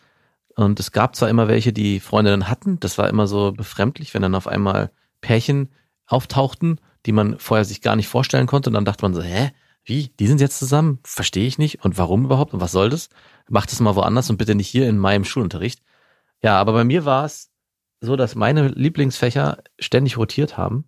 Und 0.54 0.78
es 0.80 0.92
gab 0.92 1.16
zwar 1.16 1.30
immer 1.30 1.48
welche, 1.48 1.72
die 1.72 2.00
Freundinnen 2.00 2.48
hatten, 2.48 2.78
das 2.80 2.98
war 2.98 3.08
immer 3.08 3.26
so 3.26 3.52
befremdlich, 3.52 4.12
wenn 4.12 4.22
dann 4.22 4.34
auf 4.34 4.46
einmal 4.46 4.92
Pärchen 5.22 5.72
auftauchten, 6.06 6.78
die 7.06 7.12
man 7.12 7.38
vorher 7.38 7.64
sich 7.64 7.80
gar 7.80 7.96
nicht 7.96 8.08
vorstellen 8.08 8.46
konnte. 8.46 8.68
Und 8.68 8.74
dann 8.74 8.84
dachte 8.84 9.04
man 9.04 9.14
so, 9.14 9.22
hä, 9.22 9.50
wie, 9.84 10.08
die 10.20 10.26
sind 10.26 10.40
jetzt 10.40 10.58
zusammen? 10.58 11.00
Verstehe 11.04 11.46
ich 11.46 11.58
nicht. 11.58 11.84
Und 11.84 11.98
warum 11.98 12.24
überhaupt? 12.24 12.52
Und 12.52 12.60
was 12.60 12.72
soll 12.72 12.90
das? 12.90 13.08
Macht 13.48 13.72
es 13.72 13.80
mal 13.80 13.96
woanders 13.96 14.30
und 14.30 14.36
bitte 14.36 14.54
nicht 14.54 14.68
hier 14.68 14.88
in 14.88 14.98
meinem 14.98 15.24
Schulunterricht. 15.24 15.82
Ja, 16.42 16.58
aber 16.60 16.72
bei 16.72 16.84
mir 16.84 17.04
war 17.04 17.24
es 17.24 17.50
so, 18.00 18.16
dass 18.16 18.34
meine 18.34 18.68
Lieblingsfächer 18.68 19.58
ständig 19.78 20.18
rotiert 20.18 20.58
haben. 20.58 20.84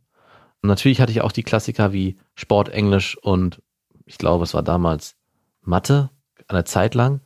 Und 0.62 0.68
natürlich 0.68 1.00
hatte 1.00 1.12
ich 1.12 1.20
auch 1.20 1.32
die 1.32 1.42
Klassiker 1.42 1.92
wie 1.92 2.18
Sport, 2.34 2.68
Englisch 2.68 3.16
und 3.18 3.62
ich 4.06 4.18
glaube, 4.18 4.44
es 4.44 4.54
war 4.54 4.62
damals 4.62 5.16
Mathe, 5.62 6.10
eine 6.48 6.64
Zeit 6.64 6.94
lang. 6.94 7.20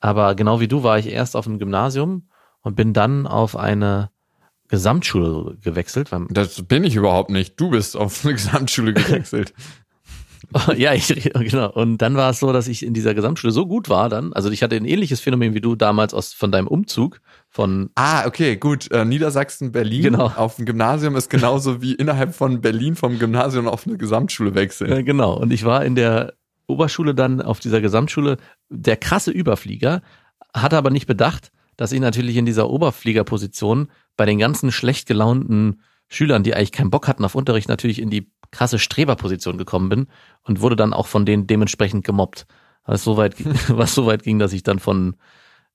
Aber 0.00 0.34
genau 0.34 0.60
wie 0.60 0.68
du 0.68 0.82
war 0.82 0.98
ich 0.98 1.08
erst 1.08 1.36
auf 1.36 1.46
einem 1.46 1.58
Gymnasium 1.58 2.28
und 2.60 2.76
bin 2.76 2.92
dann 2.92 3.26
auf 3.26 3.56
eine 3.56 4.10
Gesamtschule 4.68 5.56
gewechselt. 5.62 6.10
Das 6.30 6.62
bin 6.62 6.84
ich 6.84 6.96
überhaupt 6.96 7.30
nicht. 7.30 7.58
Du 7.60 7.70
bist 7.70 7.96
auf 7.96 8.24
eine 8.24 8.34
Gesamtschule 8.34 8.92
gewechselt. 8.94 9.54
ja, 10.76 10.92
ich, 10.94 11.08
genau. 11.34 11.70
Und 11.72 11.98
dann 11.98 12.16
war 12.16 12.30
es 12.30 12.40
so, 12.40 12.52
dass 12.52 12.68
ich 12.68 12.84
in 12.84 12.94
dieser 12.94 13.14
Gesamtschule 13.14 13.52
so 13.52 13.66
gut 13.66 13.88
war 13.88 14.08
dann. 14.08 14.32
Also 14.32 14.50
ich 14.50 14.62
hatte 14.62 14.76
ein 14.76 14.84
ähnliches 14.84 15.20
Phänomen 15.20 15.54
wie 15.54 15.60
du 15.60 15.74
damals 15.74 16.14
aus, 16.14 16.32
von 16.32 16.52
deinem 16.52 16.68
Umzug 16.68 17.20
von 17.48 17.90
ah, 17.94 18.26
okay, 18.26 18.56
gut. 18.56 18.90
Äh, 18.90 19.04
Niedersachsen, 19.04 19.72
Berlin 19.72 20.02
Genau. 20.02 20.26
auf 20.36 20.56
dem 20.56 20.66
Gymnasium 20.66 21.16
ist 21.16 21.30
genauso 21.30 21.82
wie 21.82 21.94
innerhalb 21.94 22.34
von 22.34 22.60
Berlin 22.60 22.96
vom 22.96 23.18
Gymnasium 23.18 23.66
auf 23.66 23.86
eine 23.86 23.96
Gesamtschule 23.96 24.54
wechseln. 24.54 24.90
Ja, 24.90 25.02
genau. 25.02 25.34
Und 25.34 25.52
ich 25.52 25.64
war 25.64 25.84
in 25.84 25.94
der 25.94 26.34
Oberschule 26.66 27.14
dann 27.14 27.40
auf 27.40 27.60
dieser 27.60 27.80
Gesamtschule 27.80 28.38
der 28.68 28.96
krasse 28.96 29.30
Überflieger, 29.30 30.02
hatte 30.54 30.76
aber 30.76 30.90
nicht 30.90 31.06
bedacht, 31.06 31.52
dass 31.76 31.92
ich 31.92 32.00
natürlich 32.00 32.36
in 32.36 32.46
dieser 32.46 32.70
Oberfliegerposition 32.70 33.88
bei 34.16 34.26
den 34.26 34.38
ganzen 34.38 34.72
schlecht 34.72 35.06
gelaunten 35.06 35.82
Schülern, 36.08 36.42
die 36.42 36.54
eigentlich 36.54 36.72
keinen 36.72 36.90
Bock 36.90 37.08
hatten 37.08 37.24
auf 37.24 37.34
Unterricht, 37.34 37.68
natürlich 37.68 38.00
in 38.00 38.10
die 38.10 38.30
krasse 38.50 38.78
Streberposition 38.78 39.58
gekommen 39.58 39.88
bin 39.88 40.06
und 40.42 40.60
wurde 40.60 40.76
dann 40.76 40.92
auch 40.92 41.06
von 41.06 41.26
denen 41.26 41.46
dementsprechend 41.46 42.04
gemobbt. 42.04 42.46
Was 42.84 43.02
so 43.02 43.16
weit, 43.16 43.34
was 43.68 43.94
so 43.94 44.06
weit 44.06 44.22
ging, 44.22 44.38
dass 44.38 44.52
ich 44.52 44.62
dann 44.62 44.78
von 44.78 45.16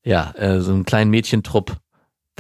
ja, 0.04 0.32
äh, 0.32 0.62
so 0.62 0.72
einem 0.72 0.86
kleinen 0.86 1.12
Mädchentrupp 1.12 1.78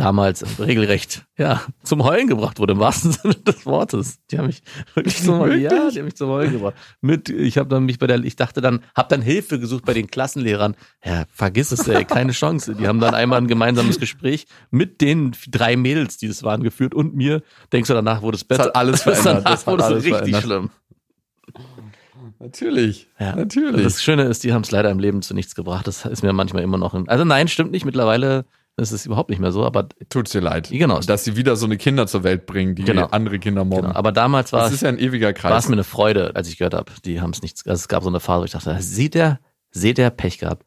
damals 0.01 0.44
regelrecht 0.59 1.25
ja, 1.38 1.62
zum 1.83 2.03
Heulen 2.03 2.27
gebracht 2.27 2.59
wurde, 2.59 2.74
im 2.74 2.80
wahrsten 2.80 3.12
Sinne 3.12 3.36
des 3.36 3.68
Wortes. 3.68 4.18
Die 4.31 4.39
haben 4.39 4.48
mich 4.48 4.63
wirklich 4.95 5.21
zum 5.24 5.38
Heulen, 5.38 5.62
ja, 5.62 5.92
die 5.92 6.00
haben 6.00 6.06
mich 6.06 6.15
zum 6.15 6.30
Heulen 6.30 6.51
gebracht. 6.51 6.74
Mit, 7.01 7.30
ich 7.30 7.59
habe 7.59 7.69
dann 7.69 7.86
mich 7.86 8.00
bei 8.00 8.07
der, 8.07 8.24
ich 8.24 8.36
dachte 8.36 8.62
dann, 8.62 8.81
hab 8.95 9.09
dann 9.09 9.21
Hilfe 9.21 9.59
gesucht 9.59 9.86
bei 9.86 9.94
den 9.94 10.07
Klassenlehrern. 10.07 10.75
Ja, 11.06 11.25
vergiss 11.31 11.71
es, 11.71 11.88
ey, 11.88 12.03
keine 12.03 12.31
Chance. 12.31 12.74
Die 12.74 12.88
haben 12.88 13.00
dann 13.00 13.13
einmal 13.13 13.39
ein 13.39 13.48
gemeinsames 13.48 14.00
Gespräch 14.00 14.48
mit 14.71 15.01
den 15.01 15.33
drei 15.50 15.75
Mädels, 15.75 16.18
die 16.18 16.27
das 16.27 16.42
waren, 16.42 16.63
geführt 16.63 16.95
und 16.95 17.15
mir. 17.15 17.44
Denkst 17.71 17.88
du, 17.88 17.94
danach 17.94 18.24
wurde 18.24 18.38
es 18.38 18.44
besser? 18.44 18.63
hat 18.65 18.75
alles 18.75 19.03
verändert. 19.03 19.45
Das 19.45 19.65
hat 19.65 19.68
wurde 19.68 19.83
es 19.83 19.88
alles 19.88 20.03
richtig 20.03 20.18
verändert. 20.18 20.44
schlimm. 20.44 20.69
Natürlich. 22.39 23.07
Ja. 23.19 23.36
Natürlich. 23.36 23.83
Das 23.83 24.01
Schöne 24.01 24.24
ist, 24.24 24.44
die 24.44 24.51
haben 24.51 24.63
es 24.63 24.71
leider 24.71 24.89
im 24.89 24.98
Leben 24.98 25.21
zu 25.21 25.36
nichts 25.36 25.53
gebracht. 25.53 25.86
Das 25.86 26.06
ist 26.06 26.24
mir 26.24 26.33
manchmal 26.33 26.63
immer 26.63 26.80
noch. 26.80 26.95
Ein, 26.95 27.07
also 27.07 27.24
nein, 27.24 27.48
stimmt 27.48 27.71
nicht. 27.71 27.86
Mittlerweile 27.86 28.45
ist 28.81 28.91
es 28.91 29.05
überhaupt 29.05 29.29
nicht 29.29 29.39
mehr 29.39 29.51
so. 29.51 29.63
Aber 29.65 29.87
Tut's 30.09 30.31
dir 30.31 30.41
leid. 30.41 30.69
Genau. 30.69 30.99
Dass 30.99 31.23
sie 31.23 31.35
wieder 31.37 31.55
so 31.55 31.65
eine 31.65 31.77
Kinder 31.77 32.07
zur 32.07 32.23
Welt 32.23 32.45
bringen, 32.45 32.75
die 32.75 32.83
Genau. 32.83 33.05
andere 33.07 33.39
Kinder 33.39 33.63
mobben. 33.63 33.83
genau. 33.87 33.95
Aber 33.95 34.11
damals 34.11 34.51
war 34.51 34.61
das 34.61 34.69
es 34.69 34.75
ist 34.75 34.81
ja 34.81 34.89
ein 34.89 34.99
ewiger 34.99 35.27
war 35.27 35.33
Kreis. 35.33 35.63
es 35.63 35.69
mir 35.69 35.75
eine 35.75 35.83
Freude, 35.83 36.35
als 36.35 36.49
ich 36.49 36.57
gehört 36.57 36.73
habe, 36.73 36.91
die 37.05 37.21
haben 37.21 37.31
es 37.31 37.41
nichts. 37.41 37.65
Also 37.67 37.79
es 37.81 37.87
gab 37.87 38.03
so 38.03 38.09
eine 38.09 38.19
Phase, 38.19 38.41
wo 38.41 38.45
ich 38.45 38.51
dachte, 38.51 38.75
sieht 38.81 39.13
der, 39.13 39.39
seht 39.71 39.97
der 39.97 40.09
Pech 40.09 40.39
gehabt. 40.39 40.65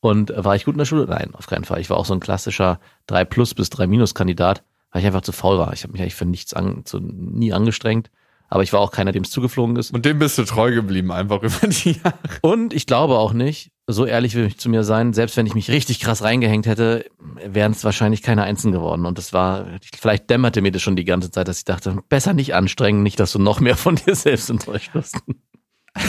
Und 0.00 0.32
war 0.36 0.54
ich 0.54 0.64
gut 0.64 0.74
in 0.74 0.78
der 0.78 0.84
Schule? 0.84 1.06
Nein, 1.08 1.30
auf 1.34 1.46
keinen 1.48 1.64
Fall. 1.64 1.80
Ich 1.80 1.90
war 1.90 1.96
auch 1.96 2.06
so 2.06 2.14
ein 2.14 2.20
klassischer 2.20 2.78
3 3.08 3.24
plus 3.24 3.54
bis 3.54 3.68
3 3.70 3.88
minus 3.88 4.14
Kandidat, 4.14 4.62
weil 4.92 5.00
ich 5.00 5.06
einfach 5.06 5.22
zu 5.22 5.32
faul 5.32 5.58
war. 5.58 5.72
Ich 5.72 5.82
habe 5.82 5.92
mich 5.92 6.00
eigentlich 6.00 6.14
für 6.14 6.24
nichts 6.24 6.54
an, 6.54 6.82
zu, 6.84 7.00
nie 7.00 7.52
angestrengt. 7.52 8.10
Aber 8.48 8.62
ich 8.62 8.72
war 8.72 8.80
auch 8.80 8.92
keiner, 8.92 9.12
dem 9.12 9.24
es 9.24 9.30
zugeflogen 9.30 9.76
ist. 9.76 9.90
Und 9.92 10.04
dem 10.06 10.18
bist 10.20 10.38
du 10.38 10.44
treu 10.44 10.72
geblieben, 10.72 11.10
einfach 11.12 11.42
über 11.42 11.66
die 11.66 11.92
Jahre. 12.02 12.14
Und 12.42 12.72
ich 12.72 12.86
glaube 12.86 13.18
auch 13.18 13.32
nicht, 13.32 13.72
so 13.90 14.04
ehrlich 14.04 14.34
will 14.34 14.44
ich 14.44 14.58
zu 14.58 14.68
mir 14.68 14.84
sein, 14.84 15.14
selbst 15.14 15.38
wenn 15.38 15.46
ich 15.46 15.54
mich 15.54 15.70
richtig 15.70 15.98
krass 15.98 16.22
reingehängt 16.22 16.66
hätte, 16.66 17.06
wären 17.18 17.72
es 17.72 17.84
wahrscheinlich 17.84 18.22
keine 18.22 18.42
Einsen 18.42 18.70
geworden. 18.70 19.06
Und 19.06 19.16
das 19.16 19.32
war, 19.32 19.66
vielleicht 19.98 20.28
dämmerte 20.28 20.60
mir 20.60 20.70
das 20.70 20.82
schon 20.82 20.94
die 20.94 21.06
ganze 21.06 21.30
Zeit, 21.30 21.48
dass 21.48 21.58
ich 21.58 21.64
dachte, 21.64 21.96
besser 22.10 22.34
nicht 22.34 22.54
anstrengen, 22.54 23.02
nicht, 23.02 23.18
dass 23.18 23.32
du 23.32 23.38
noch 23.38 23.60
mehr 23.60 23.76
von 23.76 23.96
dir 24.06 24.14
selbst 24.14 24.50
enttäuscht 24.50 24.94
wirst. 24.94 25.16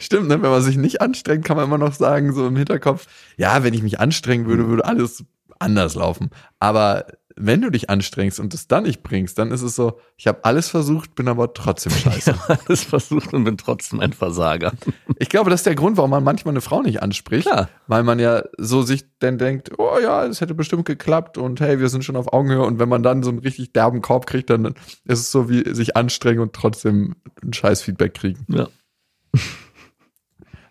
Stimmt, 0.00 0.26
ne? 0.26 0.42
wenn 0.42 0.50
man 0.50 0.62
sich 0.62 0.76
nicht 0.76 1.00
anstrengt, 1.00 1.44
kann 1.44 1.56
man 1.56 1.66
immer 1.66 1.78
noch 1.78 1.94
sagen, 1.94 2.32
so 2.32 2.48
im 2.48 2.56
Hinterkopf, 2.56 3.06
ja, 3.36 3.62
wenn 3.62 3.74
ich 3.74 3.82
mich 3.82 4.00
anstrengen 4.00 4.46
würde, 4.46 4.66
würde 4.66 4.84
alles 4.84 5.24
anders 5.60 5.94
laufen. 5.94 6.30
Aber 6.58 7.06
wenn 7.36 7.60
du 7.62 7.70
dich 7.70 7.88
anstrengst 7.90 8.38
und 8.40 8.54
es 8.54 8.68
dann 8.68 8.84
nicht 8.84 9.02
bringst, 9.02 9.38
dann 9.38 9.50
ist 9.50 9.62
es 9.62 9.74
so, 9.74 9.98
ich 10.16 10.26
habe 10.26 10.44
alles 10.44 10.68
versucht, 10.68 11.14
bin 11.14 11.28
aber 11.28 11.54
trotzdem 11.54 11.92
Ich 11.96 12.00
scheiße. 12.02 12.48
habe 12.48 12.58
alles 12.66 12.84
versucht 12.84 13.32
und 13.32 13.44
bin 13.44 13.56
trotzdem 13.56 14.00
ein 14.00 14.12
Versager. 14.12 14.72
Ich 15.18 15.28
glaube, 15.28 15.50
das 15.50 15.60
ist 15.60 15.66
der 15.66 15.76
Grund, 15.76 15.96
warum 15.98 16.10
man 16.10 16.24
manchmal 16.24 16.52
eine 16.52 16.60
Frau 16.60 16.82
nicht 16.82 17.00
anspricht, 17.00 17.46
Klar. 17.46 17.68
weil 17.86 18.02
man 18.02 18.18
ja 18.18 18.42
so 18.58 18.82
sich 18.82 19.04
dann 19.20 19.38
denkt, 19.38 19.70
oh 19.78 19.98
ja, 20.02 20.24
es 20.26 20.40
hätte 20.40 20.54
bestimmt 20.54 20.84
geklappt 20.84 21.38
und 21.38 21.60
hey, 21.60 21.78
wir 21.78 21.88
sind 21.88 22.04
schon 22.04 22.16
auf 22.16 22.32
Augenhöhe 22.32 22.62
und 22.64 22.80
wenn 22.80 22.88
man 22.88 23.04
dann 23.04 23.22
so 23.22 23.30
einen 23.30 23.38
richtig 23.38 23.72
derben 23.72 24.00
Korb 24.02 24.26
kriegt, 24.26 24.50
dann 24.50 24.66
ist 25.04 25.20
es 25.20 25.30
so 25.30 25.48
wie 25.48 25.74
sich 25.74 25.96
anstrengen 25.96 26.40
und 26.40 26.54
trotzdem 26.54 27.14
ein 27.42 27.52
scheiß 27.52 27.82
Feedback 27.82 28.14
kriegen. 28.14 28.44
Ja. 28.48 28.68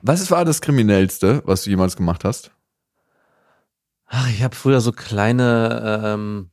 Was 0.02 0.30
war 0.32 0.44
das 0.46 0.62
Kriminellste, 0.62 1.42
was 1.46 1.64
du 1.64 1.70
jemals 1.70 1.96
gemacht 1.96 2.26
hast? 2.26 2.52
Ach, 4.08 4.30
ich 4.30 4.44
habe 4.44 4.56
früher 4.56 4.82
so 4.82 4.92
kleine, 4.92 6.02
ähm, 6.04 6.51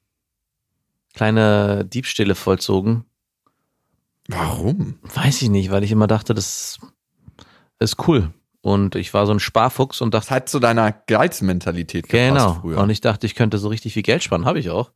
kleine 1.18 1.84
Diebstähle 1.84 2.36
vollzogen. 2.36 3.04
Warum? 4.28 4.98
Weiß 5.14 5.42
ich 5.42 5.48
nicht, 5.48 5.70
weil 5.70 5.82
ich 5.82 5.90
immer 5.90 6.06
dachte, 6.06 6.32
das 6.32 6.78
ist 7.80 7.96
cool. 8.06 8.32
Und 8.60 8.94
ich 8.94 9.12
war 9.14 9.26
so 9.26 9.32
ein 9.32 9.40
Sparfuchs 9.40 10.00
und 10.00 10.14
dachte, 10.14 10.26
Das 10.28 10.30
hat 10.36 10.48
zu 10.48 10.60
deiner 10.60 10.92
Geizmentalität 10.92 12.08
gepasst 12.08 12.28
Genau. 12.28 12.54
früher. 12.60 12.78
Und 12.78 12.90
ich 12.90 13.00
dachte, 13.00 13.26
ich 13.26 13.34
könnte 13.34 13.58
so 13.58 13.68
richtig 13.68 13.94
viel 13.94 14.02
Geld 14.02 14.22
sparen, 14.22 14.44
habe 14.44 14.58
ich 14.60 14.70
auch. 14.70 14.92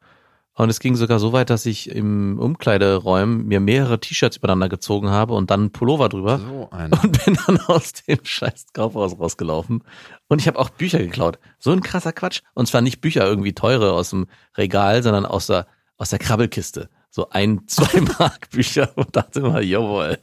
Und 0.55 0.69
es 0.69 0.81
ging 0.81 0.95
sogar 0.97 1.19
so 1.19 1.33
weit, 1.33 1.49
dass 1.49 1.65
ich 1.65 1.89
im 1.91 2.39
Umkleideräumen 2.39 3.47
mir 3.47 3.59
mehrere 3.59 3.99
T-Shirts 3.99 4.37
übereinander 4.37 4.69
gezogen 4.69 5.09
habe 5.11 5.33
und 5.33 5.51
dann 5.51 5.61
einen 5.61 5.73
Pullover 5.73 6.09
drüber 6.11 6.39
so 6.39 6.69
ein. 6.71 6.93
und 7.03 7.25
bin 7.25 7.39
dann 7.47 7.59
aus 7.63 7.93
dem 7.95 8.19
scheiß 8.23 8.67
Kaufhaus 8.75 9.19
rausgelaufen. 9.19 9.83
Und 10.29 10.41
ich 10.41 10.47
habe 10.47 10.59
auch 10.59 10.69
Bücher 10.69 10.99
geklaut. 10.99 11.39
So 11.59 11.73
ein 11.73 11.81
krasser 11.81 12.13
Quatsch. 12.13 12.43
Und 12.55 12.67
zwar 12.67 12.83
nicht 12.83 13.01
Bücher 13.01 13.25
irgendwie 13.27 13.55
teure 13.55 13.93
aus 13.93 14.11
dem 14.11 14.27
Regal, 14.59 15.03
sondern 15.03 15.25
aus 15.25 15.47
der, 15.47 15.67
aus 16.03 16.11
der 16.11 16.19
Krabbelkiste. 16.19 16.91
So 17.11 17.31
ein, 17.31 17.63
zwei 17.69 18.01
Mark 18.19 18.51
Bücher 18.51 18.91
und 18.97 19.15
dachte 19.15 19.39
immer, 19.41 19.61
jawohl. 19.61 20.19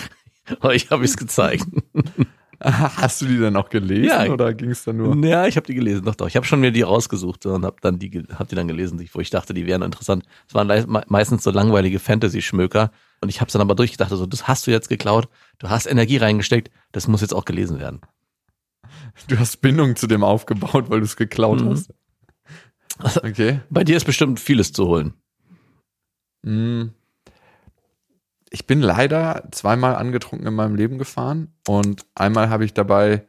Euch 0.62 0.90
habe 0.90 1.04
ich 1.04 1.10
es 1.10 1.16
gezeigt. 1.16 1.66
Hast 2.60 3.20
du 3.22 3.26
die 3.26 3.38
dann 3.38 3.54
auch 3.54 3.68
gelesen 3.68 4.08
Ja. 4.08 4.26
oder 4.32 4.52
ging 4.52 4.70
es 4.70 4.82
dann 4.82 4.96
nur? 4.96 5.14
Ja, 5.24 5.46
ich 5.46 5.56
habe 5.56 5.66
die 5.66 5.74
gelesen, 5.74 6.04
doch, 6.04 6.16
doch. 6.16 6.26
Ich 6.26 6.34
habe 6.34 6.44
schon 6.46 6.58
mir 6.60 6.72
die 6.72 6.82
rausgesucht 6.82 7.46
und 7.46 7.64
habe 7.64 7.76
dann 7.82 8.00
die, 8.00 8.10
hab 8.36 8.48
die 8.48 8.56
dann 8.56 8.66
gelesen, 8.66 9.00
wo 9.12 9.20
ich 9.20 9.30
dachte, 9.30 9.54
die 9.54 9.66
wären 9.66 9.82
interessant. 9.82 10.24
Es 10.48 10.54
waren 10.54 10.66
meistens 11.08 11.44
so 11.44 11.52
langweilige 11.52 12.00
Fantasy-Schmöker 12.00 12.90
und 13.20 13.28
ich 13.28 13.40
habe 13.40 13.52
dann 13.52 13.60
aber 13.60 13.76
durchgedacht, 13.76 14.10
also 14.10 14.26
das 14.26 14.48
hast 14.48 14.66
du 14.66 14.72
jetzt 14.72 14.88
geklaut, 14.88 15.28
du 15.60 15.68
hast 15.68 15.86
Energie 15.86 16.16
reingesteckt, 16.16 16.70
das 16.90 17.06
muss 17.06 17.20
jetzt 17.20 17.32
auch 17.34 17.44
gelesen 17.44 17.78
werden. 17.78 18.00
Du 19.28 19.38
hast 19.38 19.58
Bindung 19.60 19.94
zu 19.94 20.08
dem 20.08 20.24
aufgebaut, 20.24 20.90
weil 20.90 20.98
du 20.98 21.04
es 21.04 21.14
geklaut 21.16 21.60
Mhm. 21.60 21.70
hast. 21.70 21.92
Okay. 23.22 23.60
Bei 23.70 23.84
dir 23.84 23.96
ist 23.96 24.04
bestimmt 24.04 24.40
vieles 24.40 24.72
zu 24.72 24.86
holen. 24.86 25.14
Mm. 26.42 26.88
Ich 28.50 28.66
bin 28.66 28.80
leider 28.80 29.44
zweimal 29.50 29.94
angetrunken 29.96 30.46
in 30.46 30.54
meinem 30.54 30.74
Leben 30.74 30.98
gefahren 30.98 31.52
und 31.66 32.06
einmal 32.14 32.48
habe 32.48 32.64
ich 32.64 32.72
dabei 32.72 33.26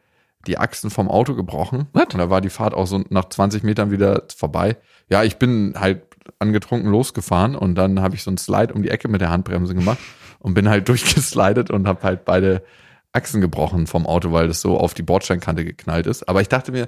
die 0.48 0.58
Achsen 0.58 0.90
vom 0.90 1.10
Auto 1.10 1.36
gebrochen. 1.36 1.88
What? 1.92 2.14
Und 2.14 2.20
da 2.20 2.30
war 2.30 2.40
die 2.40 2.50
Fahrt 2.50 2.74
auch 2.74 2.88
so 2.88 3.04
nach 3.10 3.26
20 3.26 3.64
Metern 3.64 3.92
wieder 3.92 4.24
vorbei. 4.34 4.78
Ja, 5.10 5.24
ich 5.24 5.38
bin 5.38 5.74
halt 5.78 6.04
angetrunken 6.40 6.90
losgefahren 6.90 7.56
und 7.56 7.76
dann 7.76 8.00
habe 8.02 8.16
ich 8.16 8.24
so 8.24 8.30
einen 8.30 8.38
Slide 8.38 8.74
um 8.74 8.82
die 8.82 8.90
Ecke 8.90 9.10
mit 9.10 9.20
der 9.20 9.30
Handbremse 9.30 9.76
gemacht 9.76 10.00
und 10.40 10.54
bin 10.54 10.70
halt 10.70 10.88
durchgeslidet 10.88 11.70
und 11.70 11.88
habe 11.88 12.04
halt 12.04 12.24
beide 12.24 12.64
Achsen 13.12 13.42
gebrochen 13.42 13.88
vom 13.88 14.06
Auto, 14.06 14.32
weil 14.32 14.48
das 14.48 14.62
so 14.62 14.78
auf 14.78 14.94
die 14.94 15.04
Bordsteinkante 15.04 15.66
geknallt 15.66 16.08
ist. 16.08 16.30
Aber 16.30 16.42
ich 16.42 16.48
dachte 16.48 16.72
mir, 16.72 16.88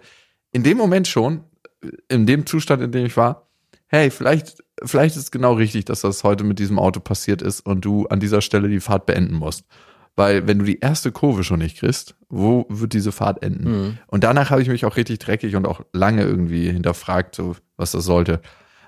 in 0.52 0.64
dem 0.64 0.78
Moment 0.78 1.08
schon, 1.08 1.44
in 2.10 2.26
dem 2.26 2.46
Zustand, 2.46 2.82
in 2.82 2.92
dem 2.92 3.06
ich 3.06 3.18
war, 3.18 3.48
hey, 3.88 4.10
vielleicht, 4.10 4.64
vielleicht 4.84 5.16
ist 5.16 5.24
es 5.24 5.32
genau 5.32 5.54
richtig, 5.54 5.86
dass 5.86 6.02
das 6.02 6.24
heute 6.24 6.44
mit 6.44 6.60
diesem 6.60 6.80
Auto 6.80 7.00
passiert 7.00 7.42
ist 7.42 7.62
und 7.62 7.84
du 7.84 8.08
an 8.08 8.20
dieser 8.20 8.42
Stelle 8.42 8.70
die 8.70 8.80
Fahrt 8.80 9.06
beenden 9.06 9.36
musst. 9.36 9.66
Weil 10.16 10.48
wenn 10.48 10.60
du 10.60 10.66
die 10.66 10.80
erste 10.80 11.12
Kurve 11.12 11.44
schon 11.44 11.60
nicht 11.60 11.78
kriegst, 11.78 12.16
wo 12.30 12.66
wird 12.70 12.94
diese 12.94 13.12
Fahrt 13.12 13.44
enden? 13.44 13.72
Mhm. 13.72 13.98
Und 14.08 14.24
danach 14.24 14.50
habe 14.50 14.62
ich 14.62 14.68
mich 14.68 14.86
auch 14.86 14.98
richtig 14.98 15.20
dreckig 15.20 15.56
und 15.56 15.66
auch 15.66 15.82
lange 15.94 16.24
irgendwie 16.24 16.70
hinterfragt, 16.70 17.36
so 17.36 17.56
was 17.78 17.92
das 17.92 18.04
sollte. 18.04 18.42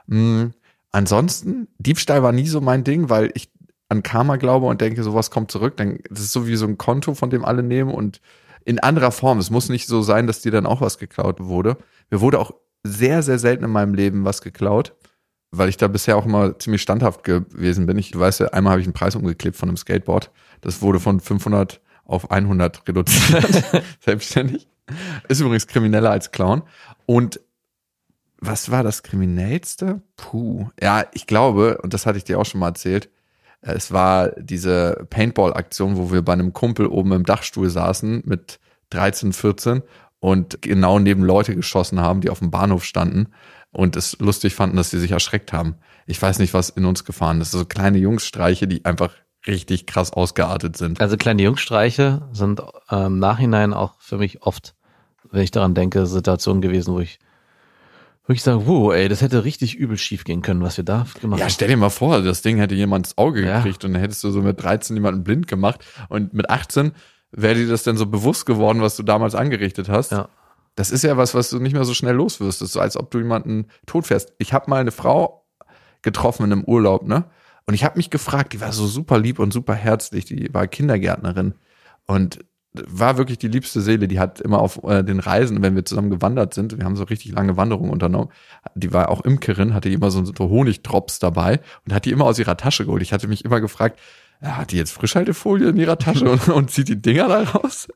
Mm, 0.08 0.48
ansonsten, 0.92 1.68
Diebstahl 1.78 2.24
war 2.24 2.34
nie 2.34 2.48
so 2.48 2.60
mein 2.60 2.84
Ding, 2.84 3.10
weil 3.10 3.32
ich 3.36 3.50
an 3.90 4.04
Karma 4.04 4.36
glaube 4.36 4.66
und 4.66 4.82
denke, 4.82 5.04
sowas 5.04 5.32
kommt 5.32 5.52
zurück. 5.52 5.78
Dann, 5.78 6.00
das 6.10 6.20
ist 6.22 6.34
so 6.34 6.46
wie 6.48 6.56
so 6.56 6.66
ein 6.66 6.78
Konto, 6.78 7.14
von 7.14 7.30
dem 7.30 7.46
alle 7.46 7.64
nehmen 7.64 7.92
und 7.92 8.20
in 8.66 8.80
anderer 8.80 9.12
Form. 9.12 9.40
Es 9.40 9.50
muss 9.50 9.70
nicht 9.70 9.88
so 9.88 10.02
sein, 10.02 10.28
dass 10.28 10.42
dir 10.42 10.52
dann 10.52 10.66
auch 10.66 10.82
was 10.82 10.98
geklaut 10.98 11.40
wurde. 11.40 11.78
Mir 12.10 12.22
wurde 12.22 12.40
auch 12.40 12.54
sehr, 12.84 13.24
sehr 13.24 13.40
selten 13.40 13.64
in 13.64 13.72
meinem 13.72 13.94
Leben 13.94 14.26
was 14.26 14.42
geklaut, 14.42 14.96
weil 15.52 15.70
ich 15.70 15.78
da 15.78 15.88
bisher 15.88 16.18
auch 16.18 16.26
immer 16.26 16.58
ziemlich 16.60 16.82
standhaft 16.82 17.24
gewesen 17.24 17.86
bin. 17.86 17.98
Ich 17.98 18.12
du 18.12 18.20
weißt 18.20 18.42
ja, 18.42 18.48
einmal 18.48 18.72
habe 18.72 18.82
ich 18.82 18.88
einen 18.88 18.94
Preis 18.94 19.16
umgeklebt 19.16 19.56
von 19.56 19.70
einem 19.70 19.78
Skateboard. 19.78 20.32
Das 20.62 20.82
wurde 20.82 21.00
von 21.00 21.20
500 21.20 21.82
auf 22.06 22.32
100 22.32 22.88
reduziert, 22.88 23.64
selbstständig. 24.00 24.68
Ist 25.30 25.40
übrigens 25.40 25.68
krimineller 25.68 26.12
als 26.12 26.32
Clown. 26.32 26.64
Und 27.06 27.40
was 28.40 28.72
war 28.72 28.84
das 28.84 29.04
Kriminellste? 29.04 30.02
Puh. 30.18 30.70
Ja, 30.82 31.06
ich 31.14 31.28
glaube, 31.28 31.80
und 31.82 31.94
das 31.94 32.06
hatte 32.06 32.18
ich 32.18 32.26
dir 32.26 32.40
auch 32.40 32.46
schon 32.46 32.60
mal 32.60 32.70
erzählt, 32.70 33.10
äh, 33.62 33.74
es 33.74 33.92
war 33.92 34.32
diese 34.32 35.08
Paintball-Aktion, 35.10 35.98
wo 35.98 36.12
wir 36.12 36.22
bei 36.22 36.34
einem 36.34 36.52
Kumpel 36.52 36.88
oben 36.88 37.14
im 37.14 37.26
Dachstuhl 37.26 37.70
saßen 37.70 38.24
mit 38.26 38.60
13, 38.90 39.34
14 39.34 39.82
und 40.24 40.62
genau 40.62 41.00
neben 41.00 41.22
Leute 41.22 41.54
geschossen 41.54 42.00
haben, 42.00 42.22
die 42.22 42.30
auf 42.30 42.40
dem 42.40 42.50
Bahnhof 42.50 42.86
standen 42.86 43.28
und 43.72 43.98
es 43.98 44.18
lustig 44.20 44.56
fanden, 44.56 44.78
dass 44.78 44.90
sie 44.90 44.98
sich 45.00 45.12
erschreckt 45.12 45.52
haben. 45.52 45.76
Ich 46.06 46.22
weiß 46.22 46.40
nicht, 46.40 46.54
was 46.54 46.70
in 46.70 46.86
uns 46.86 47.04
gefahren 47.04 47.42
ist. 47.42 47.52
So 47.52 47.66
kleine 47.66 47.98
Jungsstreiche, 47.98 48.66
die 48.66 48.86
einfach 48.86 49.10
richtig 49.46 49.86
krass 49.86 50.14
ausgeartet 50.14 50.78
sind. 50.78 51.02
Also 51.02 51.18
kleine 51.18 51.42
Jungstreiche 51.44 52.30
sind 52.32 52.62
äh, 52.90 53.06
im 53.08 53.20
Nachhinein 53.20 53.74
auch 53.74 53.96
für 54.00 54.18
mich 54.18 54.44
oft, 54.44 54.76
wenn 55.30 55.42
ich 55.42 55.52
daran 55.52 55.76
denke, 55.76 56.06
Situationen 56.06 56.62
gewesen, 56.62 56.94
wo 56.94 57.02
ich, 57.02 57.20
wo 58.26 58.32
ich 58.32 58.42
sage, 58.42 58.66
wow, 58.66 58.94
ey, 58.94 59.10
das 59.10 59.22
hätte 59.22 59.44
richtig 59.44 59.76
übel 59.76 59.98
schief 59.98 60.24
gehen 60.24 60.42
können, 60.42 60.62
was 60.62 60.78
wir 60.78 60.86
da 60.86 61.06
gemacht 61.20 61.40
Ja, 61.42 61.48
haben. 61.48 61.52
stell 61.52 61.68
dir 61.68 61.76
mal 61.76 61.90
vor, 61.90 62.22
das 62.22 62.42
Ding 62.44 62.60
hätte 62.60 62.76
jemand 62.76 63.08
ins 63.08 63.18
Auge 63.18 63.46
Ja. 63.46 63.58
gekriegt 63.58 63.84
und 63.84 63.92
dann 63.92 64.00
hättest 64.02 64.24
du 64.24 64.32
so 64.32 64.42
mit 64.42 64.64
13 64.64 64.96
jemanden 64.96 65.26
blind 65.26 65.50
gemacht 65.50 65.84
und 66.08 66.34
mit 66.34 66.50
18 66.50 66.94
wäre 67.36 67.56
dir 67.56 67.68
das 67.68 67.84
denn 67.84 67.98
so 67.98 68.06
bewusst 68.06 68.46
geworden, 68.46 68.82
was 68.82 68.96
du 68.96 69.04
damals 69.04 69.36
angerichtet 69.36 69.90
hast. 69.90 70.12
Ja. 70.12 70.30
Das 70.76 70.92
ist 70.92 71.04
ja 71.04 71.18
was, 71.18 71.36
was 71.36 71.50
du 71.50 71.60
nicht 71.60 71.74
mehr 71.74 71.86
so 71.86 71.94
schnell 71.94 72.16
loswirst. 72.16 72.62
Das 72.62 72.70
ist 72.70 72.74
so, 72.74 72.80
als 72.80 72.98
ob 72.98 73.12
du 73.12 73.20
jemanden 73.20 73.68
totfährst. 73.86 74.34
Ich 74.38 74.54
habe 74.54 74.70
mal 74.70 74.82
eine 74.82 74.92
Frau 74.92 75.46
getroffen 76.02 76.46
in 76.46 76.52
einem 76.52 76.64
Urlaub, 76.64 77.08
ne? 77.08 77.26
Und 77.66 77.74
ich 77.76 77.84
habe 77.84 77.98
mich 77.98 78.10
gefragt, 78.10 78.54
die 78.54 78.62
war 78.62 78.74
so 78.74 78.86
super 78.88 79.18
lieb 79.18 79.40
und 79.40 79.54
super 79.54 79.74
herzlich, 79.74 80.26
die 80.26 80.54
war 80.54 80.68
Kindergärtnerin 80.68 81.54
und 82.06 82.40
war 82.74 83.18
wirklich 83.18 83.38
die 83.38 83.48
liebste 83.48 83.82
Seele. 83.82 84.08
Die 84.08 84.20
hat 84.20 84.42
immer 84.42 84.60
auf 84.60 84.84
äh, 84.84 85.04
den 85.04 85.20
Reisen, 85.20 85.62
wenn 85.62 85.76
wir 85.76 85.86
zusammen 85.86 86.10
gewandert 86.10 86.54
sind, 86.54 86.78
wir 86.78 86.84
haben 86.84 86.96
so 86.96 87.04
richtig 87.04 87.32
lange 87.32 87.56
Wanderungen 87.56 87.92
unternommen, 87.92 88.30
die 88.76 88.92
war 88.92 89.10
auch 89.10 89.22
Imkerin, 89.22 89.74
hatte 89.74 89.90
immer 89.90 90.12
so, 90.12 90.26
so 90.26 90.50
Honigdrops 90.50 91.20
dabei 91.20 91.60
und 91.86 91.94
hat 91.94 92.06
die 92.06 92.12
immer 92.12 92.26
aus 92.26 92.40
ihrer 92.40 92.58
Tasche 92.58 92.86
geholt. 92.86 93.02
Ich 93.02 93.14
hatte 93.14 93.28
mich 93.28 93.46
immer 93.46 93.62
gefragt, 93.62 94.00
ja, 94.44 94.58
hat 94.58 94.72
die 94.72 94.78
jetzt 94.78 94.92
Frischhaltefolie 94.92 95.70
in 95.70 95.78
ihrer 95.78 95.98
Tasche 95.98 96.30
und, 96.30 96.48
und 96.50 96.70
zieht 96.70 96.90
die 96.90 97.02
Dinger 97.02 97.28
da 97.28 97.44
raus? 97.44 97.88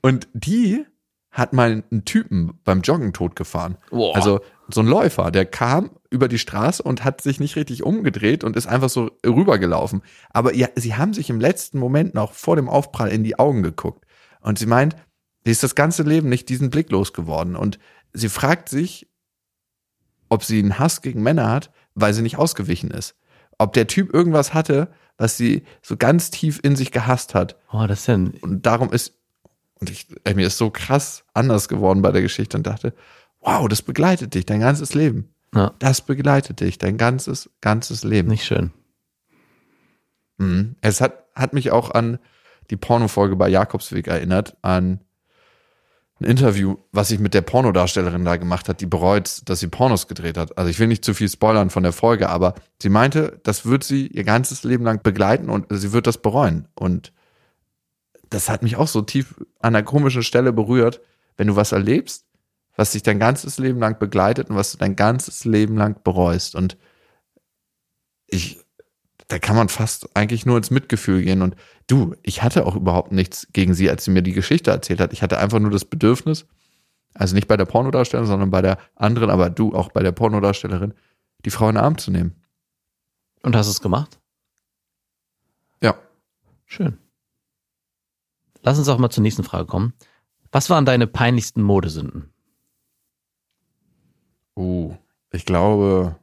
Und 0.00 0.28
die 0.32 0.84
hat 1.30 1.52
mal 1.52 1.84
einen 1.90 2.04
Typen 2.04 2.58
beim 2.64 2.80
Joggen 2.80 3.12
totgefahren. 3.12 3.76
Boah. 3.90 4.16
Also 4.16 4.40
so 4.68 4.80
ein 4.80 4.86
Läufer, 4.86 5.30
der 5.30 5.44
kam 5.44 5.90
über 6.10 6.28
die 6.28 6.38
Straße 6.38 6.82
und 6.82 7.04
hat 7.04 7.20
sich 7.20 7.40
nicht 7.40 7.56
richtig 7.56 7.82
umgedreht 7.82 8.42
und 8.42 8.56
ist 8.56 8.66
einfach 8.66 8.88
so 8.88 9.10
rübergelaufen. 9.24 10.02
Aber 10.30 10.54
ja, 10.54 10.68
sie 10.74 10.94
haben 10.94 11.12
sich 11.12 11.28
im 11.28 11.40
letzten 11.40 11.78
Moment 11.78 12.14
noch 12.14 12.32
vor 12.32 12.56
dem 12.56 12.68
Aufprall 12.68 13.10
in 13.10 13.22
die 13.22 13.38
Augen 13.38 13.62
geguckt. 13.62 14.06
Und 14.40 14.58
sie 14.58 14.66
meint, 14.66 14.96
sie 15.44 15.50
ist 15.50 15.62
das 15.62 15.74
ganze 15.74 16.02
Leben 16.02 16.28
nicht 16.28 16.48
diesen 16.48 16.70
Blick 16.70 16.90
losgeworden. 16.90 17.54
Und 17.54 17.78
sie 18.14 18.30
fragt 18.30 18.68
sich, 18.70 19.10
ob 20.30 20.42
sie 20.42 20.58
einen 20.58 20.78
Hass 20.78 21.02
gegen 21.02 21.22
Männer 21.22 21.50
hat, 21.50 21.70
weil 21.94 22.14
sie 22.14 22.22
nicht 22.22 22.38
ausgewichen 22.38 22.90
ist. 22.90 23.14
Ob 23.58 23.74
der 23.74 23.86
Typ 23.86 24.14
irgendwas 24.14 24.54
hatte, 24.54 24.90
was 25.18 25.36
sie 25.36 25.64
so 25.82 25.96
ganz 25.96 26.30
tief 26.30 26.60
in 26.62 26.76
sich 26.76 26.90
gehasst 26.92 27.34
hat. 27.34 27.56
Oh, 27.72 27.86
das 27.86 28.08
ein, 28.08 28.30
Und 28.40 28.64
darum 28.64 28.90
ist, 28.92 29.14
und 29.80 29.90
ich, 29.90 30.06
ey, 30.24 30.34
mir 30.34 30.46
ist 30.46 30.56
so 30.58 30.70
krass 30.70 31.24
anders 31.34 31.68
geworden 31.68 32.00
bei 32.02 32.10
der 32.12 32.22
Geschichte 32.22 32.56
und 32.56 32.66
dachte, 32.66 32.94
wow, 33.40 33.68
das 33.68 33.82
begleitet 33.82 34.34
dich 34.34 34.46
dein 34.46 34.60
ganzes 34.60 34.94
Leben. 34.94 35.34
ja, 35.54 35.72
Das 35.78 36.00
begleitet 36.00 36.60
dich 36.60 36.78
dein 36.78 36.96
ganzes, 36.96 37.50
ganzes 37.60 38.02
Leben. 38.04 38.28
nicht 38.28 38.44
schön. 38.44 38.72
Mhm. 40.38 40.76
Es 40.80 41.00
hat, 41.00 41.24
hat 41.34 41.52
mich 41.52 41.70
auch 41.70 41.90
an 41.90 42.18
die 42.70 42.76
Pornofolge 42.76 43.36
bei 43.36 43.48
Jakobsweg 43.48 44.06
erinnert, 44.08 44.56
an 44.62 45.00
ein 46.20 46.24
Interview, 46.24 46.76
was 46.90 47.10
ich 47.10 47.20
mit 47.20 47.32
der 47.32 47.42
Pornodarstellerin 47.42 48.24
da 48.24 48.36
gemacht 48.36 48.68
hat, 48.68 48.80
die 48.80 48.86
bereut, 48.86 49.42
dass 49.44 49.60
sie 49.60 49.68
Pornos 49.68 50.08
gedreht 50.08 50.36
hat. 50.36 50.58
Also 50.58 50.68
ich 50.68 50.78
will 50.78 50.88
nicht 50.88 51.04
zu 51.04 51.14
viel 51.14 51.28
spoilern 51.28 51.70
von 51.70 51.84
der 51.84 51.92
Folge, 51.92 52.28
aber 52.28 52.54
sie 52.82 52.88
meinte, 52.88 53.40
das 53.44 53.66
wird 53.66 53.84
sie 53.84 54.08
ihr 54.08 54.24
ganzes 54.24 54.64
Leben 54.64 54.84
lang 54.84 55.02
begleiten 55.02 55.48
und 55.48 55.66
sie 55.70 55.92
wird 55.92 56.08
das 56.08 56.18
bereuen. 56.18 56.66
Und 56.74 57.12
das 58.30 58.48
hat 58.48 58.62
mich 58.62 58.76
auch 58.76 58.88
so 58.88 59.02
tief 59.02 59.36
an 59.60 59.76
einer 59.76 59.84
komischen 59.84 60.22
Stelle 60.24 60.52
berührt, 60.52 61.00
wenn 61.36 61.46
du 61.46 61.56
was 61.56 61.72
erlebst, 61.72 62.26
was 62.76 62.92
dich 62.92 63.02
dein 63.02 63.20
ganzes 63.20 63.58
Leben 63.58 63.78
lang 63.78 63.98
begleitet 63.98 64.50
und 64.50 64.56
was 64.56 64.72
du 64.72 64.78
dein 64.78 64.96
ganzes 64.96 65.44
Leben 65.44 65.76
lang 65.76 66.02
bereust. 66.02 66.56
Und 66.56 66.76
ich, 68.26 68.58
da 69.28 69.38
kann 69.38 69.56
man 69.56 69.68
fast 69.68 70.16
eigentlich 70.16 70.46
nur 70.46 70.56
ins 70.56 70.70
Mitgefühl 70.70 71.22
gehen. 71.22 71.42
Und 71.42 71.54
du, 71.86 72.14
ich 72.22 72.42
hatte 72.42 72.66
auch 72.66 72.74
überhaupt 72.74 73.12
nichts 73.12 73.46
gegen 73.52 73.74
sie, 73.74 73.90
als 73.90 74.04
sie 74.04 74.10
mir 74.10 74.22
die 74.22 74.32
Geschichte 74.32 74.70
erzählt 74.70 75.00
hat. 75.00 75.12
Ich 75.12 75.22
hatte 75.22 75.38
einfach 75.38 75.58
nur 75.58 75.70
das 75.70 75.84
Bedürfnis, 75.84 76.46
also 77.14 77.34
nicht 77.34 77.46
bei 77.46 77.56
der 77.56 77.66
Pornodarstellerin, 77.66 78.28
sondern 78.28 78.50
bei 78.50 78.62
der 78.62 78.78
anderen, 78.96 79.28
aber 79.28 79.50
du 79.50 79.74
auch 79.74 79.92
bei 79.92 80.02
der 80.02 80.12
Pornodarstellerin, 80.12 80.94
die 81.44 81.50
Frau 81.50 81.68
in 81.68 81.74
den 81.74 81.84
Arm 81.84 81.98
zu 81.98 82.10
nehmen. 82.10 82.42
Und 83.42 83.54
hast 83.54 83.68
es 83.68 83.82
gemacht? 83.82 84.18
Ja. 85.82 85.94
Schön. 86.64 86.98
Lass 88.62 88.78
uns 88.78 88.88
auch 88.88 88.98
mal 88.98 89.10
zur 89.10 89.22
nächsten 89.22 89.44
Frage 89.44 89.66
kommen. 89.66 89.92
Was 90.50 90.70
waren 90.70 90.86
deine 90.86 91.06
peinlichsten 91.06 91.62
Modesünden? 91.62 92.32
Uh, 94.56 94.96
ich 95.30 95.44
glaube, 95.44 96.16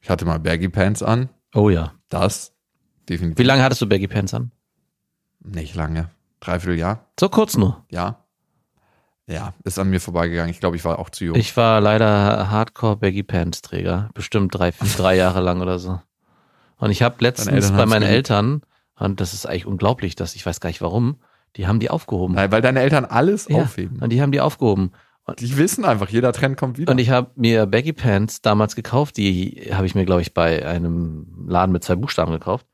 ich 0.00 0.10
hatte 0.10 0.26
mal 0.26 0.38
Baggy 0.38 0.68
Pants 0.68 1.02
an. 1.02 1.30
Oh 1.54 1.70
ja. 1.70 1.92
Das 2.08 2.52
definitiv 3.08 3.38
Wie 3.38 3.46
lange 3.46 3.62
hattest 3.62 3.80
du 3.80 3.88
Baggy 3.88 4.08
Pants 4.08 4.34
an? 4.34 4.50
nicht 5.40 5.74
lange. 5.74 6.08
Dreiviertel 6.40 6.78
Jahr. 6.78 7.06
So 7.18 7.28
kurz 7.28 7.56
nur. 7.56 7.84
Ja. 7.90 8.24
Ja, 9.26 9.54
ist 9.64 9.78
an 9.78 9.88
mir 9.88 10.00
vorbeigegangen. 10.00 10.50
Ich 10.50 10.60
glaube, 10.60 10.76
ich 10.76 10.84
war 10.84 10.98
auch 10.98 11.08
zu 11.08 11.24
jung. 11.24 11.36
Ich 11.36 11.56
war 11.56 11.80
leider 11.80 12.50
Hardcore 12.50 12.96
Baggy 12.96 13.22
Pants 13.22 13.62
Träger, 13.62 14.10
bestimmt 14.12 14.54
drei, 14.54 14.70
drei 14.96 15.16
Jahre 15.16 15.40
lang 15.40 15.62
oder 15.62 15.78
so. 15.78 16.00
Und 16.76 16.90
ich 16.90 17.02
habe 17.02 17.16
letztens 17.20 17.72
bei 17.72 17.86
meinen. 17.86 18.02
Eltern, 18.02 18.62
und 18.98 19.20
das 19.20 19.32
ist 19.32 19.46
eigentlich 19.46 19.66
unglaublich, 19.66 20.14
dass 20.14 20.34
ich 20.34 20.44
weiß 20.44 20.60
gar 20.60 20.68
nicht 20.68 20.82
warum, 20.82 21.16
die 21.56 21.66
haben 21.66 21.80
die 21.80 21.88
aufgehoben. 21.88 22.34
Nein, 22.34 22.52
weil 22.52 22.60
deine 22.60 22.80
Eltern 22.80 23.04
alles 23.06 23.48
Ja, 23.48 23.62
aufheben. 23.62 24.00
Und 24.00 24.10
die 24.10 24.20
haben 24.20 24.32
die 24.32 24.40
aufgehoben. 24.40 24.92
Die 25.38 25.56
wissen 25.56 25.84
einfach, 25.84 26.10
jeder 26.10 26.32
Trend 26.32 26.58
kommt 26.58 26.76
wieder. 26.76 26.92
Und 26.92 26.98
ich 26.98 27.08
habe 27.08 27.30
mir 27.36 27.66
Baggy 27.66 27.94
Pants 27.94 28.42
damals 28.42 28.76
gekauft. 28.76 29.16
Die 29.16 29.70
habe 29.72 29.86
ich 29.86 29.94
mir, 29.94 30.04
glaube 30.04 30.20
ich, 30.20 30.34
bei 30.34 30.66
einem 30.66 31.46
Laden 31.48 31.72
mit 31.72 31.82
zwei 31.82 31.96
Buchstaben 31.96 32.32
gekauft. 32.32 32.66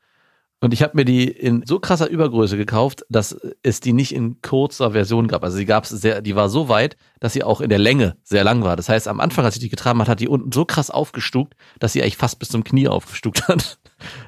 Und 0.63 0.73
ich 0.73 0.83
habe 0.83 0.95
mir 0.95 1.05
die 1.05 1.27
in 1.27 1.63
so 1.65 1.79
krasser 1.79 2.07
Übergröße 2.07 2.55
gekauft, 2.55 3.03
dass 3.09 3.35
es 3.63 3.79
die 3.79 3.93
nicht 3.93 4.13
in 4.13 4.41
kurzer 4.41 4.91
Version 4.91 5.27
gab. 5.27 5.43
Also 5.43 5.57
sie 5.57 5.65
gab's 5.65 5.89
sehr, 5.89 6.21
die 6.21 6.35
war 6.35 6.49
so 6.49 6.69
weit, 6.69 6.97
dass 7.19 7.33
sie 7.33 7.43
auch 7.43 7.61
in 7.61 7.69
der 7.69 7.79
Länge 7.79 8.17
sehr 8.23 8.43
lang 8.43 8.63
war. 8.63 8.75
Das 8.75 8.87
heißt, 8.87 9.07
am 9.07 9.21
Anfang, 9.21 9.43
als 9.43 9.55
ich 9.55 9.61
die 9.61 9.69
getragen 9.69 9.99
hat, 9.99 10.07
hat 10.07 10.19
die 10.19 10.27
unten 10.27 10.51
so 10.51 10.65
krass 10.65 10.91
aufgestuckt, 10.91 11.55
dass 11.79 11.93
sie 11.93 12.03
eigentlich 12.03 12.17
fast 12.17 12.37
bis 12.37 12.49
zum 12.49 12.63
Knie 12.63 12.87
aufgestuckt 12.87 13.47
hat. 13.47 13.79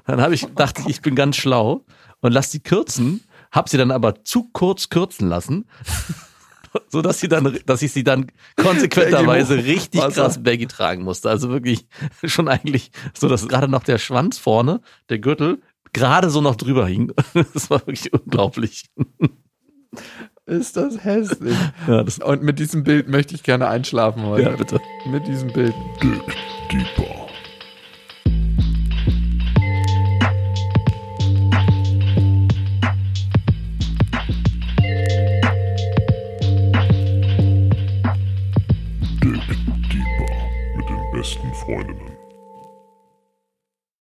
Dann 0.08 0.22
habe 0.22 0.34
ich 0.34 0.44
ich, 0.44 0.88
ich 0.88 1.02
bin 1.02 1.14
ganz 1.14 1.36
schlau 1.36 1.86
und 2.22 2.32
lass 2.32 2.50
die 2.50 2.64
kürzen, 2.64 3.22
hab 3.52 3.70
sie 3.70 3.78
dann 3.78 3.92
aber 3.92 4.24
zu 4.24 4.50
kurz 4.54 4.90
kürzen 4.90 5.30
lassen 5.30 5.66
so 6.90 7.02
dass 7.02 7.20
sie 7.20 7.28
dann, 7.28 7.60
dass 7.66 7.82
ich 7.82 7.92
sie 7.92 8.04
dann 8.04 8.28
konsequenterweise 8.56 9.56
Baggy 9.58 9.72
richtig 9.72 10.02
Wasser. 10.02 10.24
krass 10.24 10.44
baggy 10.44 10.68
tragen 10.68 11.04
musste. 11.04 11.30
Also 11.30 11.50
wirklich 11.50 11.88
schon 12.24 12.48
eigentlich 12.48 12.92
so, 13.14 13.28
dass 13.28 13.48
gerade 13.48 13.68
noch 13.68 13.84
der 13.84 13.98
Schwanz 13.98 14.38
vorne, 14.38 14.82
der 15.10 15.20
Gürtel, 15.20 15.62
gerade 15.94 16.30
so 16.30 16.42
noch 16.42 16.56
drüber 16.56 16.88
hing. 16.88 17.12
Das 17.54 17.70
war 17.70 17.80
wirklich 17.86 18.12
unglaublich. 18.14 18.86
Ist 20.46 20.76
das 20.78 21.04
hässlich. 21.04 21.58
Ja, 21.88 22.04
das, 22.04 22.20
Und 22.20 22.44
mit 22.44 22.60
diesem 22.60 22.84
Bild 22.84 23.08
möchte 23.08 23.36
ich 23.36 23.44
gerne 23.44 23.68
einschlafen 23.68 24.24
heute. 24.24 24.44
ja 24.44 24.56
bitte. 24.56 24.80
Mit 25.08 25.28
diesem 25.28 25.52
Bild. 25.54 25.74
Dick 26.02 26.22
Deeper. 26.72 27.23